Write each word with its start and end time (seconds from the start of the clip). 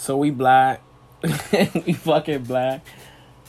So 0.00 0.16
we 0.16 0.30
black. 0.30 0.80
we 1.52 1.92
fucking 1.92 2.44
black. 2.44 2.80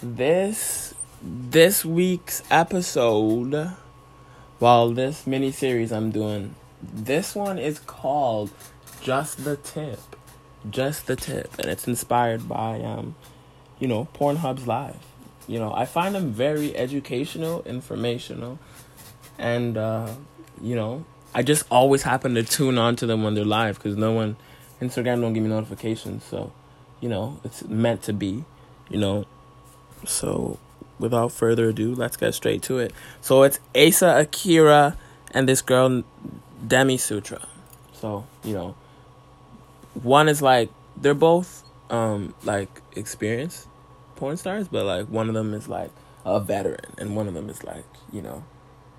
This 0.04 0.94
this 1.24 1.86
week's 1.86 2.44
episode, 2.52 3.72
well, 4.60 4.92
this 4.92 5.26
mini 5.26 5.54
series 5.54 5.94
I'm 5.94 6.12
doing, 6.12 6.56
this 6.84 7.36
one 7.36 7.58
is 7.58 7.80
called 7.80 8.52
Just 9.00 9.46
the 9.46 9.56
Tip. 9.56 10.02
Just 10.70 11.08
the 11.08 11.16
Tip. 11.16 11.58
And 11.58 11.70
it's 11.70 11.88
inspired 11.88 12.50
by 12.50 12.82
um, 12.82 13.16
you 13.80 13.88
know, 13.88 14.10
Pornhub's 14.14 14.68
live. 14.68 15.00
You 15.48 15.58
know, 15.58 15.74
I 15.74 15.86
find 15.86 16.14
them 16.14 16.34
very 16.34 16.76
educational, 16.76 17.64
informational, 17.64 18.60
and 19.40 19.78
uh, 19.78 20.14
you 20.62 20.76
know, 20.76 21.06
I 21.34 21.44
just 21.44 21.64
always 21.72 22.02
happen 22.02 22.36
to 22.36 22.44
tune 22.44 22.78
on 22.78 22.98
to 22.98 23.06
them 23.06 23.24
when 23.24 23.36
they're 23.36 23.46
live 23.46 23.76
because 23.76 23.96
no 23.96 24.12
one 24.12 24.36
Instagram 24.82 25.22
don't 25.22 25.34
give 25.34 25.44
me 25.44 25.50
notifications, 25.50 26.24
so 26.24 26.52
you 27.00 27.08
know 27.08 27.40
it's 27.44 27.64
meant 27.66 28.02
to 28.04 28.14
be, 28.14 28.44
you 28.90 29.00
know. 29.00 29.26
So 30.06 30.58
without 31.00 31.32
further 31.32 31.70
ado, 31.70 31.94
let's 31.94 32.18
get 32.18 32.34
straight 32.34 32.64
to 32.64 32.80
it. 32.80 32.92
So 33.22 33.44
it's 33.44 33.60
Asa 33.76 34.20
Akira 34.20 34.98
and 35.32 35.48
this 35.48 35.62
girl 35.62 36.04
Demi 36.68 36.98
Sutra. 36.98 37.48
So 37.94 38.26
you 38.44 38.54
know, 38.54 38.76
one 40.02 40.28
is 40.28 40.42
like 40.42 40.70
they're 40.98 41.14
both 41.14 41.64
um 41.90 42.34
like 42.44 42.82
experienced 42.96 43.68
porn 44.16 44.38
stars, 44.38 44.68
but 44.68 44.86
like 44.86 45.08
one 45.08 45.28
of 45.30 45.36
them 45.36 45.54
is 45.54 45.68
like 45.68 45.92
a 46.26 46.40
veteran, 46.40 46.94
and 46.98 47.16
one 47.16 47.28
of 47.28 47.36
them 47.36 47.50
is 47.50 47.64
like 47.64 47.86
you 48.12 48.24
know, 48.24 48.44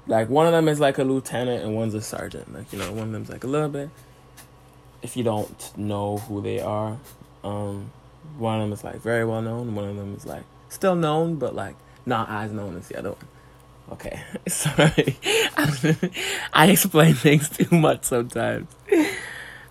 like 0.06 0.28
one 0.28 0.46
of 0.46 0.52
them 0.52 0.68
is 0.68 0.78
like 0.78 0.98
a 0.98 1.04
lieutenant 1.04 1.64
and 1.64 1.74
one's 1.74 1.94
a 1.94 2.02
sergeant. 2.02 2.54
Like 2.54 2.72
you 2.72 2.78
know, 2.78 2.92
one 2.92 3.08
of 3.08 3.12
them's 3.12 3.30
like 3.30 3.42
a 3.42 3.48
little 3.48 3.68
bit 3.68 3.90
if 5.02 5.16
you 5.16 5.24
don't 5.24 5.76
know 5.78 6.18
who 6.18 6.40
they 6.40 6.60
are, 6.60 6.96
um, 7.44 7.90
one 8.38 8.60
of 8.60 8.62
them 8.66 8.72
is 8.72 8.84
like 8.84 8.96
very 9.00 9.24
well 9.24 9.42
known. 9.42 9.74
One 9.74 9.88
of 9.88 9.96
them 9.96 10.14
is 10.16 10.24
like 10.26 10.44
still 10.68 10.94
known, 10.94 11.36
but 11.36 11.54
like 11.54 11.74
not 12.06 12.28
as 12.30 12.52
known 12.52 12.76
as 12.76 12.88
the 12.88 12.96
other 12.98 13.10
one. 13.10 13.28
Okay, 13.92 14.22
sorry, 14.48 15.16
I 16.52 16.68
explain 16.70 17.14
things 17.14 17.48
too 17.48 17.74
much 17.76 18.04
sometimes. 18.04 18.68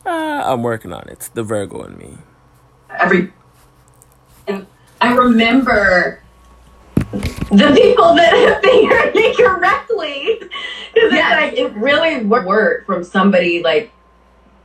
Uh, 0.06 0.10
I'm 0.46 0.64
working 0.64 0.94
on 0.94 1.04
it. 1.04 1.12
It's 1.14 1.28
the 1.30 1.44
Virgo 1.44 1.84
in 1.84 1.98
me. 1.98 2.18
Every, 2.90 3.32
and 4.48 4.68
I 5.00 5.14
remember 5.16 6.22
the 7.12 7.72
people 7.76 8.14
that 8.16 8.34
have 8.34 8.62
fingered 8.62 9.16
me 9.16 9.36
correctly 9.36 10.40
because 10.94 11.14
Yeah. 11.14 11.40
it's 11.46 11.58
like 11.58 11.60
it 11.60 11.74
really 11.78 12.24
worked 12.26 12.86
from 12.86 13.04
somebody 13.04 13.62
like 13.64 13.92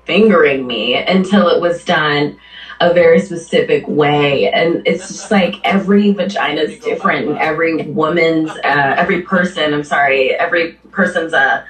fingering 0.07 0.67
me 0.67 0.95
until 0.95 1.49
it 1.49 1.61
was 1.61 1.85
done 1.85 2.39
a 2.81 2.93
very 2.93 3.21
specific 3.21 3.87
way. 3.89 4.51
And 4.51 4.87
it's 4.87 5.09
just 5.09 5.31
like 5.31 5.57
every 5.65 6.13
vagina 6.13 6.63
is 6.63 6.79
different 6.81 7.29
and 7.29 7.39
every 7.39 7.83
woman's 7.83 8.51
uh, 8.51 8.95
every 8.97 9.23
person 9.23 9.75
i'm 9.75 9.85
sorry 9.85 10.31
every 10.35 10.75
person's 10.93 11.35
uh, 11.35 11.65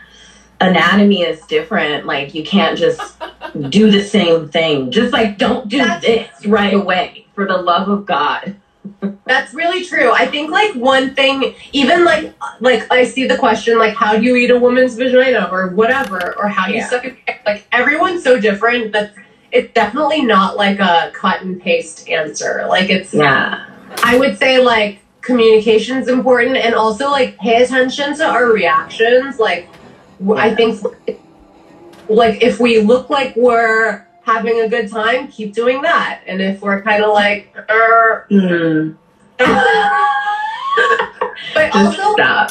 anatomy 0.60 1.22
is 1.22 1.40
different. 1.46 2.06
Like 2.06 2.34
you 2.34 2.44
can't 2.44 2.78
just 2.78 3.18
do 3.68 3.90
the 3.90 4.02
same 4.02 4.48
thing. 4.48 4.90
Just 4.90 5.12
like 5.12 5.38
don't 5.38 5.68
do 5.68 5.84
this 6.00 6.46
right 6.46 6.74
away 6.74 7.26
for 7.34 7.46
the 7.46 7.56
love 7.56 7.88
of 7.88 8.06
god 8.06 8.56
That's 9.26 9.52
really 9.54 9.84
true. 9.84 10.12
I 10.12 10.26
think 10.26 10.50
like 10.50 10.74
one 10.74 11.14
thing, 11.14 11.54
even 11.72 12.04
like 12.04 12.34
like 12.60 12.90
I 12.92 13.04
see 13.04 13.26
the 13.26 13.36
question 13.36 13.78
like 13.78 13.94
how 13.94 14.16
do 14.16 14.22
you 14.22 14.36
eat 14.36 14.50
a 14.50 14.58
woman's 14.58 14.94
vagina 14.96 15.48
or 15.52 15.68
whatever 15.68 16.34
or 16.38 16.48
how 16.48 16.66
do 16.66 16.72
you 16.72 16.78
Yeah. 16.78 16.88
suck 16.88 17.04
a 17.04 17.10
dick? 17.10 17.40
Like 17.44 17.66
everyone's 17.72 18.24
so 18.24 18.40
different 18.40 18.92
that 18.92 19.12
it's 19.52 19.72
definitely 19.74 20.22
not 20.22 20.56
like 20.56 20.78
a 20.80 21.10
cut 21.14 21.42
and 21.42 21.60
paste 21.60 22.08
answer. 22.08 22.64
Like 22.68 22.88
it's 22.90 23.12
yeah 23.12 23.66
I 24.02 24.18
would 24.18 24.38
say 24.38 24.58
like 24.60 25.00
communication 25.20 25.98
is 25.98 26.08
important 26.08 26.56
and 26.56 26.74
also 26.74 27.10
like 27.10 27.36
pay 27.38 27.62
attention 27.62 28.16
to 28.16 28.24
our 28.26 28.46
reactions. 28.46 29.38
Like 29.38 29.68
I 30.36 30.54
think 30.54 30.80
like 32.08 32.42
if 32.42 32.60
we 32.60 32.80
look 32.80 33.10
like 33.10 33.34
we're 33.36 34.05
having 34.26 34.60
a 34.60 34.68
good 34.68 34.90
time, 34.90 35.28
keep 35.28 35.54
doing 35.54 35.80
that. 35.82 36.20
And 36.26 36.42
if 36.42 36.60
we're 36.60 36.82
kind 36.82 37.02
of 37.02 37.12
like 37.14 37.54
er, 37.70 38.26
Hmm. 38.28 38.92
but 41.54 41.72
just 41.72 41.98
also 42.00 42.12
stop 42.14 42.50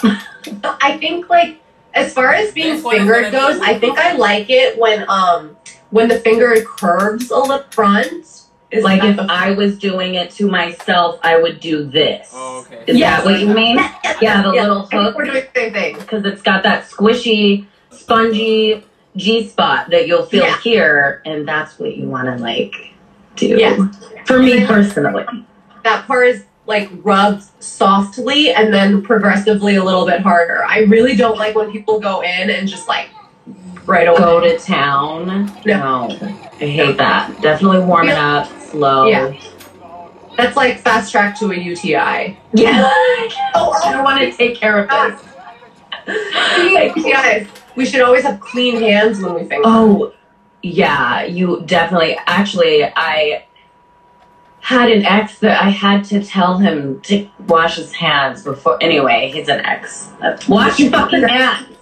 I 0.82 0.98
think 0.98 1.30
like 1.30 1.60
as 1.94 2.14
far 2.14 2.34
as 2.34 2.52
being 2.54 2.76
This 2.76 2.84
fingered 2.84 3.32
goes, 3.32 3.60
I 3.60 3.78
think 3.80 3.98
I 3.98 4.14
like 4.14 4.50
it 4.50 4.78
when 4.78 5.06
um 5.10 5.58
when 5.90 6.08
the 6.08 6.20
finger 6.20 6.56
curves 6.64 7.30
a 7.32 7.38
little 7.38 7.64
front. 7.72 8.42
Is 8.72 8.84
like 8.84 9.04
if 9.04 9.16
the- 9.16 9.28
I 9.30 9.52
was 9.52 9.78
doing 9.78 10.16
it 10.16 10.32
to 10.32 10.48
myself, 10.50 11.20
I 11.24 11.38
would 11.38 11.60
do 11.62 11.86
this. 11.86 12.30
Oh, 12.34 12.60
okay. 12.66 12.84
Is 12.88 12.98
Yes. 12.98 13.24
that 13.24 13.26
what 13.26 13.40
you 13.40 13.48
mean? 13.48 13.78
Yeah, 13.78 14.42
the 14.42 14.52
Yeah, 14.54 14.62
little 14.64 14.82
hook 14.92 15.16
we're 15.16 15.26
doing 15.26 15.44
the 15.54 15.60
same 15.60 15.72
thing. 15.74 15.98
because 16.00 16.26
it's 16.26 16.42
got 16.42 16.64
that 16.64 16.86
squishy, 16.90 17.68
spongy 17.92 18.84
G 19.16 19.48
spot 19.48 19.90
that 19.92 20.08
you'll 20.08 20.26
feel 20.26 20.44
Yeah. 20.46 20.58
here, 20.60 21.22
and 21.26 21.48
that's 21.48 21.80
what 21.80 21.96
you 21.96 22.08
want 22.08 22.28
to 22.28 22.42
like 22.44 22.74
do. 23.36 23.48
Yes. 23.48 23.80
For 24.26 24.40
me 24.40 24.66
personally, 24.66 25.26
That 25.84 26.08
part 26.08 26.28
is 26.28 26.44
like 26.66 26.90
rubbed 27.04 27.44
softly 27.60 28.52
and 28.52 28.74
then 28.74 29.02
progressively 29.04 29.76
a 29.76 29.84
little 29.84 30.06
bit 30.06 30.22
harder. 30.22 30.66
I 30.66 30.80
really 30.80 31.16
don't 31.16 31.38
like 31.38 31.56
when 31.56 31.72
people 31.72 32.00
go 32.00 32.22
in 32.22 32.50
and 32.50 32.68
just 32.68 32.88
like 32.88 33.10
right 33.86 34.08
away. 34.08 34.18
go 34.18 34.40
to 34.40 34.58
town. 34.58 35.28
No. 35.66 36.08
No, 36.08 36.18
I 36.20 36.66
hate 36.66 36.98
that. 36.98 37.40
Definitely 37.42 37.82
warm 37.82 38.10
it 38.10 38.18
up, 38.18 38.48
slow. 38.62 39.06
Yeah. 39.08 39.34
That's 40.38 40.58
like 40.58 40.80
fast 40.80 41.12
track 41.12 41.38
to 41.40 41.52
a 41.52 41.56
UTI. 41.56 42.38
Yeah. 42.54 42.82
oh, 43.54 43.80
I 43.86 43.92
don't 43.94 44.04
want 44.04 44.20
to 44.22 44.32
take 44.36 44.56
care 44.58 44.80
of 44.80 44.90
this. 44.90 45.22
UTIs. 46.08 47.48
We 47.76 47.86
should 47.86 48.02
always 48.02 48.24
have 48.24 48.40
clean 48.40 48.82
hands 48.82 49.22
when 49.22 49.34
we 49.34 49.42
finger. 49.42 49.64
Oh, 49.66 50.14
yeah, 50.62 51.24
you 51.24 51.64
definitely. 51.66 52.18
Actually, 52.26 52.86
I 52.86 53.46
had 54.62 54.90
an 54.90 55.06
ex 55.06 55.38
that 55.40 55.62
I 55.62 55.70
had 55.70 56.04
to 56.06 56.24
tell 56.24 56.58
him 56.58 57.00
to 57.02 57.30
wash 57.48 57.76
his 57.76 57.94
hands 57.94 58.44
before. 58.44 58.82
Anyway, 58.82 59.30
he's 59.32 59.48
an 59.48 59.60
ex. 59.64 60.10
Wash 60.48 60.80
your 60.80 60.92
fucking 60.92 61.28
hands. 61.28 61.70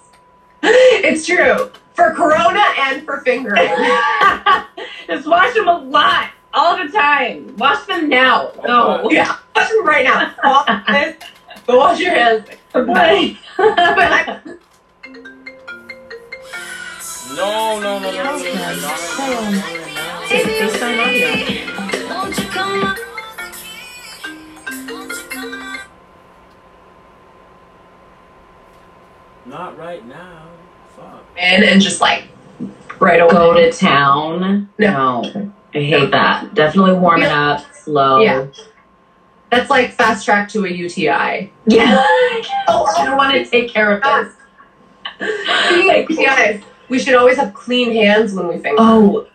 It's 0.65 1.25
true. 1.25 1.69
For 1.93 2.11
Corona 2.11 2.63
and 2.79 3.03
for 3.03 3.19
fingering. 3.21 3.67
Just 5.07 5.27
wash 5.27 5.53
them 5.53 5.67
a 5.67 5.77
lot, 5.79 6.29
all 6.53 6.77
the 6.77 6.89
time. 6.89 7.55
Wash 7.57 7.85
them 7.85 8.07
now. 8.07 8.53
No. 8.65 9.09
yeah. 9.11 9.37
Wash 9.55 9.69
them 9.69 9.85
right 9.85 10.05
now. 10.05 10.33
Stop 10.39 10.87
this. 10.87 11.17
Go 11.67 11.77
wash 11.77 11.99
your 11.99 12.13
hands. 12.13 12.47
But, 12.71 12.85
But 12.87 13.37
I, 13.57 14.41
no, 17.35 17.79
no, 17.79 17.97
no, 17.97 18.11
no. 18.11 18.37
no. 18.37 18.37
So, 18.37 19.23
it's 20.29 20.45
based 20.45 20.83
on 20.83 20.97
Mario. 20.97 21.63
Not 29.45 29.77
right 29.79 30.05
now. 30.07 30.47
Fuck. 30.95 31.25
And, 31.35 31.63
and 31.63 31.81
just 31.81 32.01
like 32.01 32.25
right 32.99 33.19
away. 33.19 33.31
Go 33.31 33.53
to 33.55 33.71
town. 33.71 34.69
No. 34.77 35.53
I 35.73 35.79
hate 35.79 36.11
that. 36.11 36.53
Definitely 36.53 36.93
warm 36.93 37.23
it 37.23 37.25
yeah. 37.25 37.51
up, 37.51 37.73
slow. 37.73 38.19
Yeah. 38.19 38.45
That's 39.49 39.71
like 39.71 39.91
fast 39.93 40.23
track 40.23 40.49
to 40.49 40.65
a 40.65 40.69
UTI. 40.69 41.51
Yeah. 41.65 41.95
oh, 42.67 42.85
I 42.95 43.05
don't 43.05 43.17
want 43.17 43.33
to 43.33 43.45
take 43.45 43.71
care 43.71 43.97
of 43.97 44.03
this. 44.03 44.35
Like. 45.87 46.63
We 46.93 46.99
should 46.99 47.15
always 47.15 47.37
have 47.37 47.55
clean 47.55 47.91
hands 47.91 48.35
when 48.35 48.47
we 48.47 48.59
finger. 48.59 48.75
Oh, 48.77 49.25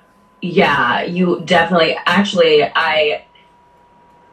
yeah, 0.41 1.03
you 1.03 1.43
definitely. 1.45 1.99
Actually, 2.07 2.63
I 2.63 3.25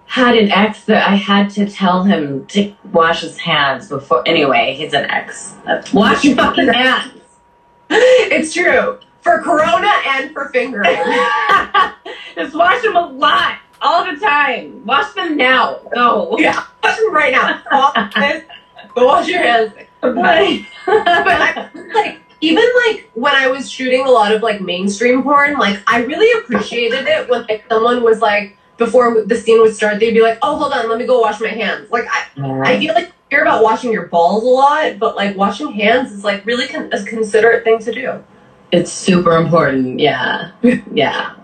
had 0.05 0.37
an 0.37 0.51
ex 0.51 0.85
that 0.85 1.09
I 1.09 1.15
had 1.15 1.49
to 1.51 1.67
tell 1.67 2.03
him 2.03 2.45
to 2.49 2.75
wash 2.93 3.21
his 3.21 3.39
hands 3.39 3.89
before. 3.89 4.21
Anyway, 4.27 4.75
he's 4.77 4.93
an 4.93 5.05
ex. 5.09 5.55
Wash 5.91 6.23
your 6.23 6.35
fucking 6.35 6.67
hands. 6.67 7.13
It's 7.89 8.53
true. 8.53 8.99
For 9.21 9.41
Corona 9.41 9.91
and 10.07 10.31
for 10.31 10.49
fingering. 10.49 10.95
Just 12.35 12.53
wash 12.55 12.83
them 12.83 12.95
a 12.95 13.07
lot, 13.07 13.57
all 13.81 14.05
the 14.05 14.19
time. 14.19 14.85
Wash 14.85 15.13
them 15.13 15.35
now. 15.35 15.79
Go. 15.95 16.37
yeah. 16.37 16.63
Wash 16.83 16.97
them 16.97 17.11
right 17.11 17.31
now. 17.31 17.61
Stop 17.65 18.13
this. 18.13 18.43
Go 18.93 19.07
wash 19.07 19.27
your 19.27 19.41
hands. 19.41 19.73
But, 19.99 20.13
But 20.13 21.07
I 21.07 21.69
like 21.95 22.24
even 22.41 22.63
like 22.87 23.09
when 23.13 23.33
I 23.35 23.47
was 23.47 23.69
shooting 23.69 24.05
a 24.05 24.09
lot 24.11 24.31
of 24.33 24.41
like 24.41 24.61
mainstream 24.61 25.23
porn, 25.23 25.57
like 25.57 25.79
I 25.87 25.99
really 26.03 26.31
appreciated 26.41 27.07
it 27.07 27.29
when 27.29 27.45
like 27.47 27.65
someone 27.69 28.03
was 28.03 28.19
like 28.19 28.57
before 28.77 29.23
the 29.23 29.35
scene 29.35 29.61
would 29.61 29.73
start, 29.75 29.99
they'd 29.99 30.11
be 30.13 30.21
like, 30.21 30.37
"Oh, 30.41 30.57
hold 30.57 30.73
on, 30.73 30.89
let 30.89 30.99
me 30.99 31.05
go 31.05 31.19
wash 31.21 31.39
my 31.39 31.47
hands." 31.47 31.89
Like 31.91 32.05
I, 32.09 32.25
I 32.65 32.79
feel 32.79 32.93
like 32.93 33.05
you 33.07 33.13
hear 33.29 33.41
about 33.41 33.63
washing 33.63 33.91
your 33.91 34.07
balls 34.07 34.43
a 34.43 34.47
lot, 34.47 34.99
but 34.99 35.15
like 35.15 35.35
washing 35.37 35.71
hands 35.71 36.11
is 36.11 36.23
like 36.23 36.45
really 36.45 36.67
con- 36.67 36.89
a 36.91 37.03
considerate 37.03 37.63
thing 37.63 37.79
to 37.79 37.91
do. 37.93 38.23
it's 38.71 38.91
super 38.91 39.37
important. 39.37 39.99
Yeah. 39.99 40.51
Yeah. 40.93 41.35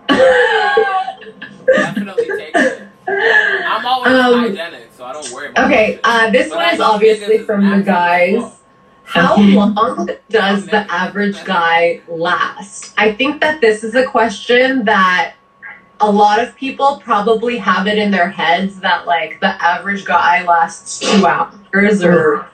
I'm 3.08 3.86
always 3.86 4.12
Um, 4.12 4.34
hygienic, 4.56 4.90
so 4.96 5.04
I 5.04 5.12
don't 5.12 5.32
worry 5.32 5.48
about 5.50 5.66
Okay, 5.66 5.98
that 6.02 6.28
uh, 6.28 6.30
this 6.30 6.48
But 6.48 6.56
one 6.56 6.64
I 6.66 6.70
is 6.72 6.80
obviously 6.80 7.38
from 7.38 7.60
the 7.68 7.76
is 7.78 7.86
naturally 7.86 8.40
guys. 8.42 8.52
How 9.12 9.36
long 9.36 10.08
does 10.30 10.66
the 10.66 10.86
average 10.90 11.44
guy 11.44 12.00
last? 12.08 12.94
I 12.96 13.12
think 13.12 13.40
that 13.42 13.60
this 13.60 13.84
is 13.84 13.94
a 13.94 14.06
question 14.06 14.84
that 14.86 15.34
a 16.00 16.10
lot 16.10 16.40
of 16.40 16.56
people 16.56 17.00
probably 17.04 17.58
have 17.58 17.86
it 17.86 17.98
in 17.98 18.10
their 18.10 18.30
heads 18.30 18.80
that 18.80 19.06
like 19.06 19.38
the 19.40 19.62
average 19.62 20.04
guy 20.04 20.44
lasts 20.44 20.98
two 21.00 21.26
hours 21.26 22.02
or 22.02 22.46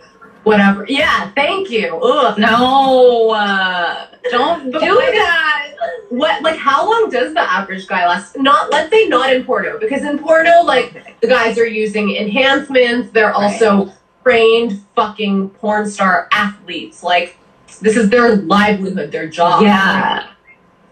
whatever. 0.42 0.84
Yeah, 0.88 1.30
thank 1.36 1.70
you. 1.70 1.96
Ugh. 1.96 2.38
No, 2.38 3.30
uh, 3.30 4.06
don't 4.30 4.70
do 4.72 4.78
like- 4.78 5.12
that. 5.12 5.74
What 6.08 6.42
like 6.42 6.58
how 6.58 6.90
long 6.90 7.08
does 7.10 7.34
the 7.34 7.40
average 7.40 7.86
guy 7.86 8.06
last? 8.08 8.36
Not 8.36 8.72
let's 8.72 8.90
say 8.90 9.06
not 9.06 9.32
in 9.32 9.44
porno 9.44 9.78
because 9.78 10.02
in 10.02 10.18
porno 10.18 10.62
like 10.62 11.20
the 11.20 11.28
guys 11.28 11.56
are 11.56 11.66
using 11.66 12.16
enhancements. 12.16 13.10
They're 13.12 13.32
also 13.32 13.92
trained 14.22 14.84
fucking 14.94 15.50
porn 15.50 15.88
star 15.88 16.28
athletes. 16.32 17.02
Like 17.02 17.36
this 17.80 17.96
is 17.96 18.10
their 18.10 18.36
livelihood, 18.36 19.12
their 19.12 19.28
job. 19.28 19.62
Yeah. 19.62 20.28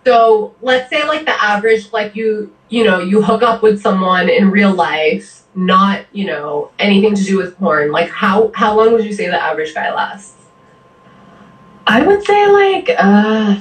So 0.05 0.55
let's 0.63 0.89
say 0.89 1.07
like 1.07 1.25
the 1.25 1.43
average, 1.43 1.93
like 1.93 2.15
you, 2.15 2.55
you 2.69 2.85
know, 2.85 3.01
you 3.01 3.23
hook 3.23 3.43
up 3.43 3.63
with 3.63 3.83
someone 3.83 4.29
in 4.29 4.51
real 4.51 4.73
life, 4.73 5.43
not 5.55 6.05
you 6.13 6.27
know 6.27 6.71
anything 6.79 7.15
to 7.15 7.25
do 7.25 7.39
with 7.39 7.57
porn. 7.59 7.91
Like 7.91 8.11
how 8.11 8.53
how 8.55 8.77
long 8.77 8.93
would 8.93 9.05
you 9.05 9.13
say 9.13 9.27
the 9.27 9.43
average 9.43 9.75
guy 9.75 9.93
lasts? 9.93 10.35
I 11.87 12.07
would 12.07 12.25
say 12.25 12.47
like 12.47 12.91
uh 12.97 13.61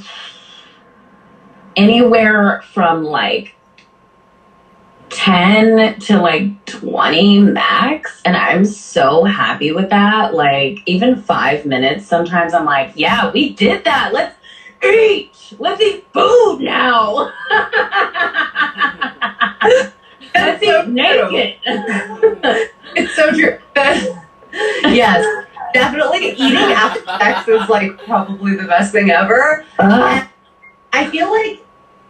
anywhere 1.76 2.62
from 2.74 3.04
like 3.04 3.55
10 5.26 6.00
to 6.00 6.22
like 6.22 6.66
20 6.68 7.40
max 7.40 8.22
and 8.26 8.38
I'm 8.38 8.64
so 8.64 9.24
happy 9.24 9.72
with 9.72 9.90
that. 9.90 10.36
Like 10.36 10.82
even 10.86 11.20
5 11.20 11.66
minutes 11.66 12.06
sometimes 12.06 12.54
I'm 12.54 12.66
like 12.66 12.92
yeah 12.94 13.32
we 13.32 13.54
did 13.54 13.84
that. 13.86 14.14
Let's 14.14 14.36
eat. 14.84 15.32
Let's 15.58 15.82
eat 15.82 16.06
food 16.14 16.60
now. 16.62 17.34
Let's 20.36 20.62
eat 20.62 20.88
naked. 20.90 21.56
It's 22.96 23.16
so 23.16 23.32
true. 23.32 23.58
yes, 24.94 25.46
definitely 25.74 26.34
eating 26.34 26.56
after 26.56 27.04
sex 27.04 27.48
is 27.48 27.68
like 27.68 27.98
probably 28.06 28.56
the 28.56 28.66
best 28.66 28.92
thing 28.92 29.10
ever. 29.10 29.66
Uh, 29.80 30.24
I 30.94 31.10
feel 31.10 31.32
like 31.32 31.65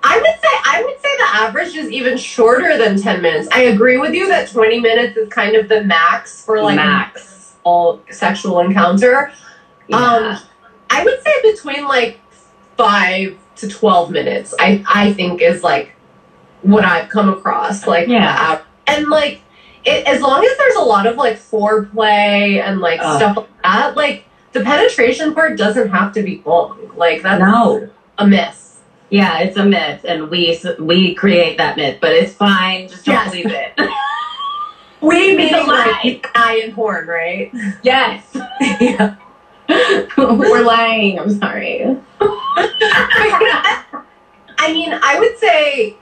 I 0.07 0.17
would 0.17 0.41
say 0.41 0.49
I 0.65 0.83
would 0.83 1.01
say 1.01 1.17
the 1.17 1.35
average 1.35 1.75
is 1.75 1.89
even 1.91 2.17
shorter 2.17 2.77
than 2.77 3.01
ten 3.01 3.21
minutes. 3.21 3.47
I 3.51 3.63
agree 3.63 3.97
with 3.97 4.13
you 4.13 4.27
that 4.27 4.49
twenty 4.49 4.79
minutes 4.79 5.17
is 5.17 5.29
kind 5.29 5.55
of 5.55 5.67
the 5.67 5.83
max 5.83 6.43
for 6.45 6.61
like 6.61 6.75
max 6.75 7.55
all 7.63 8.01
sexual 8.11 8.59
encounter. 8.59 9.31
yeah. 9.87 9.97
Um, 9.97 10.37
I 10.89 11.03
would 11.03 11.21
say 11.23 11.31
between 11.41 11.85
like 11.87 12.19
five 12.77 13.37
to 13.57 13.67
twelve 13.67 14.11
minutes. 14.11 14.53
I 14.59 14.83
I 14.87 15.13
think 15.13 15.41
is 15.41 15.63
like 15.63 15.93
what 16.61 16.85
I've 16.85 17.09
come 17.09 17.29
across. 17.29 17.87
Like 17.87 18.07
Yeah. 18.07 18.61
and 18.87 19.07
like 19.09 19.41
it, 19.85 20.05
as 20.07 20.21
long 20.21 20.43
as 20.43 20.57
there's 20.57 20.75
a 20.75 20.81
lot 20.81 21.05
of 21.07 21.15
like 21.15 21.37
foreplay 21.37 22.61
and 22.61 22.79
like 22.79 22.99
Ugh. 23.01 23.17
stuff 23.17 23.37
like 23.37 23.61
that, 23.63 23.95
like 23.97 24.25
the 24.53 24.61
penetration 24.61 25.33
part 25.33 25.57
doesn't 25.57 25.89
have 25.89 26.13
to 26.13 26.21
be 26.23 26.41
long. 26.45 26.91
Like 26.95 27.21
that's 27.23 27.39
no 27.41 27.89
a 28.17 28.27
miss. 28.27 28.64
Yeah, 29.09 29.39
it's 29.39 29.55
a 29.57 29.65
myth, 29.65 30.03
and 30.07 30.29
we 30.29 30.59
we 30.79 31.13
create 31.15 31.57
that 31.57 31.77
myth, 31.77 31.99
but 32.01 32.11
it's 32.13 32.33
fine. 32.33 32.87
Just 32.87 33.05
don't 33.05 33.13
Yes. 33.15 33.29
believe 33.31 33.45
it. 33.51 33.73
We 35.01 35.17
It's 35.17 35.37
meaning 35.37 35.53
a 35.53 35.63
lie. 35.71 35.99
like 36.03 36.31
I 36.35 36.55
in 36.65 36.73
porn, 36.73 37.05
right? 37.07 37.51
yes, 37.83 38.23
yeah. 38.81 39.15
we're 40.17 40.63
lying. 40.63 41.19
I'm 41.19 41.29
sorry. 41.37 41.97
I 44.57 44.71
mean, 44.73 44.97
I 45.03 45.19
would 45.19 45.37
say 45.37 45.97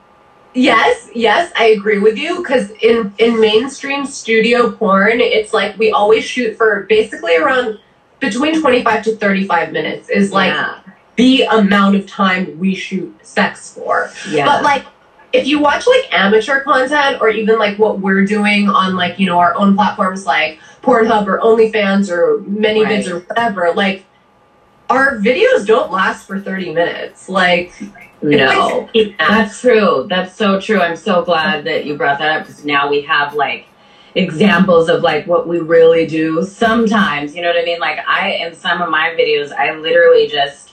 yes, 0.54 1.10
yes, 1.14 1.52
I 1.58 1.66
agree 1.66 2.00
with 2.00 2.18
you 2.18 2.38
because 2.38 2.70
in 2.82 3.14
in 3.18 3.40
mainstream 3.42 4.06
studio 4.06 4.72
porn, 4.72 5.20
it's 5.20 5.54
like 5.54 5.78
we 5.78 5.92
always 5.92 6.24
shoot 6.24 6.56
for 6.56 6.84
basically 6.88 7.36
around 7.36 7.80
between 8.20 8.62
25 8.62 9.04
to 9.06 9.16
35 9.18 9.72
minutes 9.74 10.08
is 10.10 10.32
like 10.32 10.54
yeah, 10.54 10.80
the 11.16 11.44
amount 11.44 11.96
of 11.96 12.08
time 12.08 12.58
we 12.60 12.74
shoot 12.76 13.16
sex 13.26 13.74
for. 13.74 14.12
yeah. 14.30 14.46
But 14.46 14.64
like 14.64 14.86
if 15.32 15.48
you 15.48 15.60
watch 15.60 15.86
like 15.88 16.12
amateur 16.14 16.62
content 16.62 17.20
or 17.22 17.30
even 17.30 17.58
like 17.58 17.78
what 17.80 18.00
we're 18.00 18.26
doing 18.26 18.70
on 18.70 18.96
like, 18.96 19.20
you 19.20 19.26
know, 19.26 19.40
our 19.40 19.56
own 19.56 19.76
platforms 19.76 20.26
like 20.26 20.60
Pornhub 20.84 21.26
or 21.28 21.40
OnlyFans 21.40 22.10
or 22.10 22.40
ManyVids 22.44 22.86
Right. 22.86 23.08
or 23.08 23.20
whatever, 23.22 23.74
like 23.76 24.06
our 24.90 25.18
videos 25.18 25.66
don't 25.66 25.92
last 25.92 26.28
for 26.28 26.40
30 26.40 26.74
minutes. 26.74 27.30
Like 27.30 27.74
no, 28.22 28.90
like- 28.94 29.18
that's 29.18 29.60
true. 29.60 30.06
That's 30.10 30.36
so 30.36 30.60
true. 30.62 30.80
I'm 30.80 30.96
so 30.96 31.24
glad 31.24 31.64
that 31.66 31.86
you 31.86 31.98
brought 31.98 32.20
that 32.20 32.42
up 32.42 32.48
because 32.48 32.64
now 32.64 32.90
we 32.90 33.02
have 33.02 33.34
like 33.34 33.66
examples 34.16 34.90
of 34.90 35.02
like 35.02 35.26
what 35.26 35.48
we 35.48 35.60
really 35.60 36.06
do 36.06 36.44
sometimes. 36.44 37.36
You 37.36 37.42
know 37.42 37.48
what 37.50 37.60
I 37.60 37.66
mean? 37.66 37.80
Like 37.80 38.00
I 38.08 38.32
in 38.34 38.54
some 38.56 38.82
of 38.82 38.90
my 38.90 39.16
videos, 39.20 39.52
I 39.52 39.72
literally 39.76 40.28
just 40.28 40.73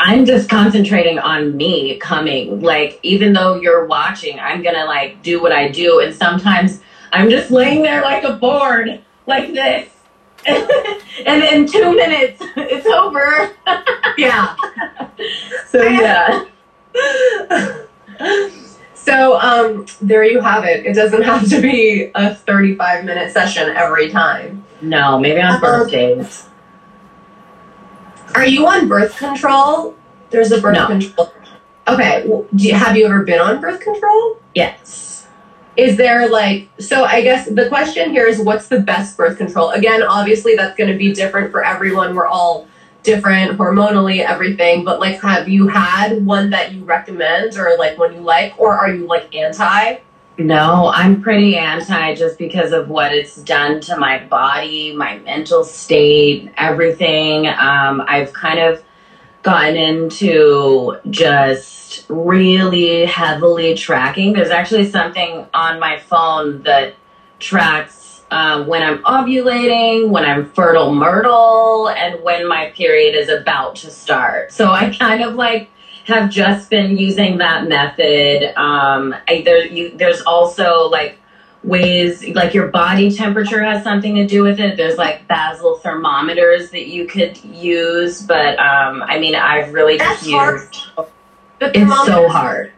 I'm 0.00 0.24
just 0.24 0.48
concentrating 0.50 1.18
on 1.18 1.56
me 1.56 1.96
coming. 1.98 2.60
Like, 2.60 2.98
even 3.02 3.32
though 3.32 3.54
you're 3.60 3.86
watching, 3.86 4.38
I'm 4.38 4.62
gonna 4.62 4.84
like 4.84 5.22
do 5.22 5.40
what 5.40 5.52
I 5.52 5.68
do. 5.68 6.00
And 6.00 6.14
sometimes 6.14 6.80
I'm 7.12 7.30
just 7.30 7.50
laying 7.50 7.82
there 7.82 8.02
like 8.02 8.24
a 8.24 8.34
board, 8.34 9.00
like 9.26 9.52
this. 9.52 9.88
and 10.46 11.42
in 11.42 11.66
two 11.66 11.94
minutes, 11.94 12.42
it's 12.56 12.86
over. 12.86 13.50
yeah. 14.18 14.54
So, 15.68 15.82
yeah. 15.82 16.44
So 18.94 19.38
um 19.40 19.86
there 20.02 20.24
you 20.24 20.40
have 20.40 20.64
it. 20.64 20.84
It 20.84 20.94
doesn't 20.94 21.22
have 21.22 21.48
to 21.48 21.62
be 21.62 22.10
a 22.14 22.34
35 22.34 23.04
minute 23.04 23.32
session 23.32 23.70
every 23.70 24.10
time. 24.10 24.64
No, 24.82 25.18
maybe 25.18 25.40
on 25.40 25.54
Um, 25.54 25.60
birthdays. 25.60 26.47
Are 28.34 28.46
you 28.46 28.66
on 28.66 28.88
birth 28.88 29.16
control? 29.16 29.94
There's 30.30 30.52
a 30.52 30.60
birth 30.60 30.74
No. 30.74 30.86
control. 30.86 31.32
Okay. 31.86 32.24
Well, 32.26 32.46
you, 32.52 32.74
have 32.74 32.96
you 32.96 33.06
ever 33.06 33.22
been 33.24 33.40
on 33.40 33.60
birth 33.60 33.80
control? 33.80 34.38
Yes. 34.54 35.26
Is 35.76 35.96
there 35.96 36.28
like 36.28 36.68
so? 36.80 37.04
I 37.04 37.22
guess 37.22 37.48
the 37.48 37.68
question 37.68 38.10
here 38.10 38.26
is 38.26 38.40
what's 38.40 38.66
the 38.68 38.80
best 38.80 39.16
birth 39.16 39.38
control? 39.38 39.70
Again, 39.70 40.02
obviously 40.02 40.56
that's 40.56 40.76
going 40.76 40.90
to 40.90 40.96
be 40.98 41.12
different 41.14 41.52
for 41.52 41.64
everyone. 41.64 42.14
We're 42.16 42.26
all 42.26 42.66
different 43.04 43.56
hormonally, 43.56 44.18
everything. 44.18 44.84
But 44.84 44.98
like, 44.98 45.20
have 45.20 45.48
you 45.48 45.68
had 45.68 46.26
one 46.26 46.50
that 46.50 46.72
you 46.74 46.84
recommend 46.84 47.56
or 47.56 47.76
like 47.78 47.96
one 47.96 48.12
you 48.12 48.20
like, 48.20 48.54
or 48.58 48.76
are 48.76 48.92
you 48.92 49.06
like 49.06 49.32
anti? 49.34 49.98
No, 50.38 50.92
I'm 50.94 51.20
pretty 51.20 51.56
anti 51.56 52.14
just 52.14 52.38
because 52.38 52.70
of 52.70 52.88
what 52.88 53.12
it's 53.12 53.34
done 53.34 53.80
to 53.82 53.96
my 53.96 54.24
body, 54.24 54.94
my 54.94 55.18
mental 55.18 55.64
state, 55.64 56.52
everything. 56.56 57.48
Um, 57.48 58.04
I've 58.06 58.32
kind 58.32 58.60
of 58.60 58.84
gotten 59.42 59.76
into 59.76 60.96
just 61.10 62.06
really 62.08 63.04
heavily 63.04 63.74
tracking. 63.74 64.32
There's 64.32 64.50
actually 64.50 64.88
something 64.88 65.44
on 65.54 65.80
my 65.80 65.98
phone 65.98 66.62
that 66.62 66.94
tracks 67.40 68.22
uh, 68.30 68.62
when 68.64 68.84
I'm 68.84 68.98
ovulating, 68.98 70.10
when 70.10 70.24
I'm 70.24 70.50
fertile 70.52 70.94
myrtle, 70.94 71.88
and 71.88 72.22
when 72.22 72.46
my 72.46 72.70
period 72.76 73.16
is 73.16 73.28
about 73.28 73.74
to 73.76 73.90
start. 73.90 74.52
So 74.52 74.70
I 74.70 74.94
kind 74.96 75.24
of 75.24 75.34
like 75.34 75.70
have 76.08 76.30
just 76.30 76.70
been 76.70 76.96
using 76.98 77.38
that 77.38 77.68
method. 77.68 78.52
Um, 78.58 79.14
I, 79.28 79.42
there, 79.44 79.64
you, 79.66 79.90
there's 79.96 80.22
also 80.22 80.88
like 80.88 81.18
ways, 81.62 82.26
like 82.34 82.54
your 82.54 82.68
body 82.68 83.10
temperature 83.14 83.62
has 83.62 83.84
something 83.84 84.14
to 84.16 84.26
do 84.26 84.42
with 84.42 84.58
it. 84.58 84.76
There's 84.76 84.96
like 84.96 85.28
basal 85.28 85.76
thermometers 85.76 86.70
that 86.70 86.86
you 86.88 87.06
could 87.06 87.36
use, 87.44 88.22
but 88.22 88.58
um, 88.58 89.02
I 89.02 89.18
mean, 89.18 89.34
I've 89.34 89.72
really 89.74 89.98
That's 89.98 90.20
just 90.20 90.30
hard. 90.30 90.60
used. 90.62 90.86
The 91.60 91.78
It's 91.78 92.06
so 92.06 92.28
hard. 92.28 92.72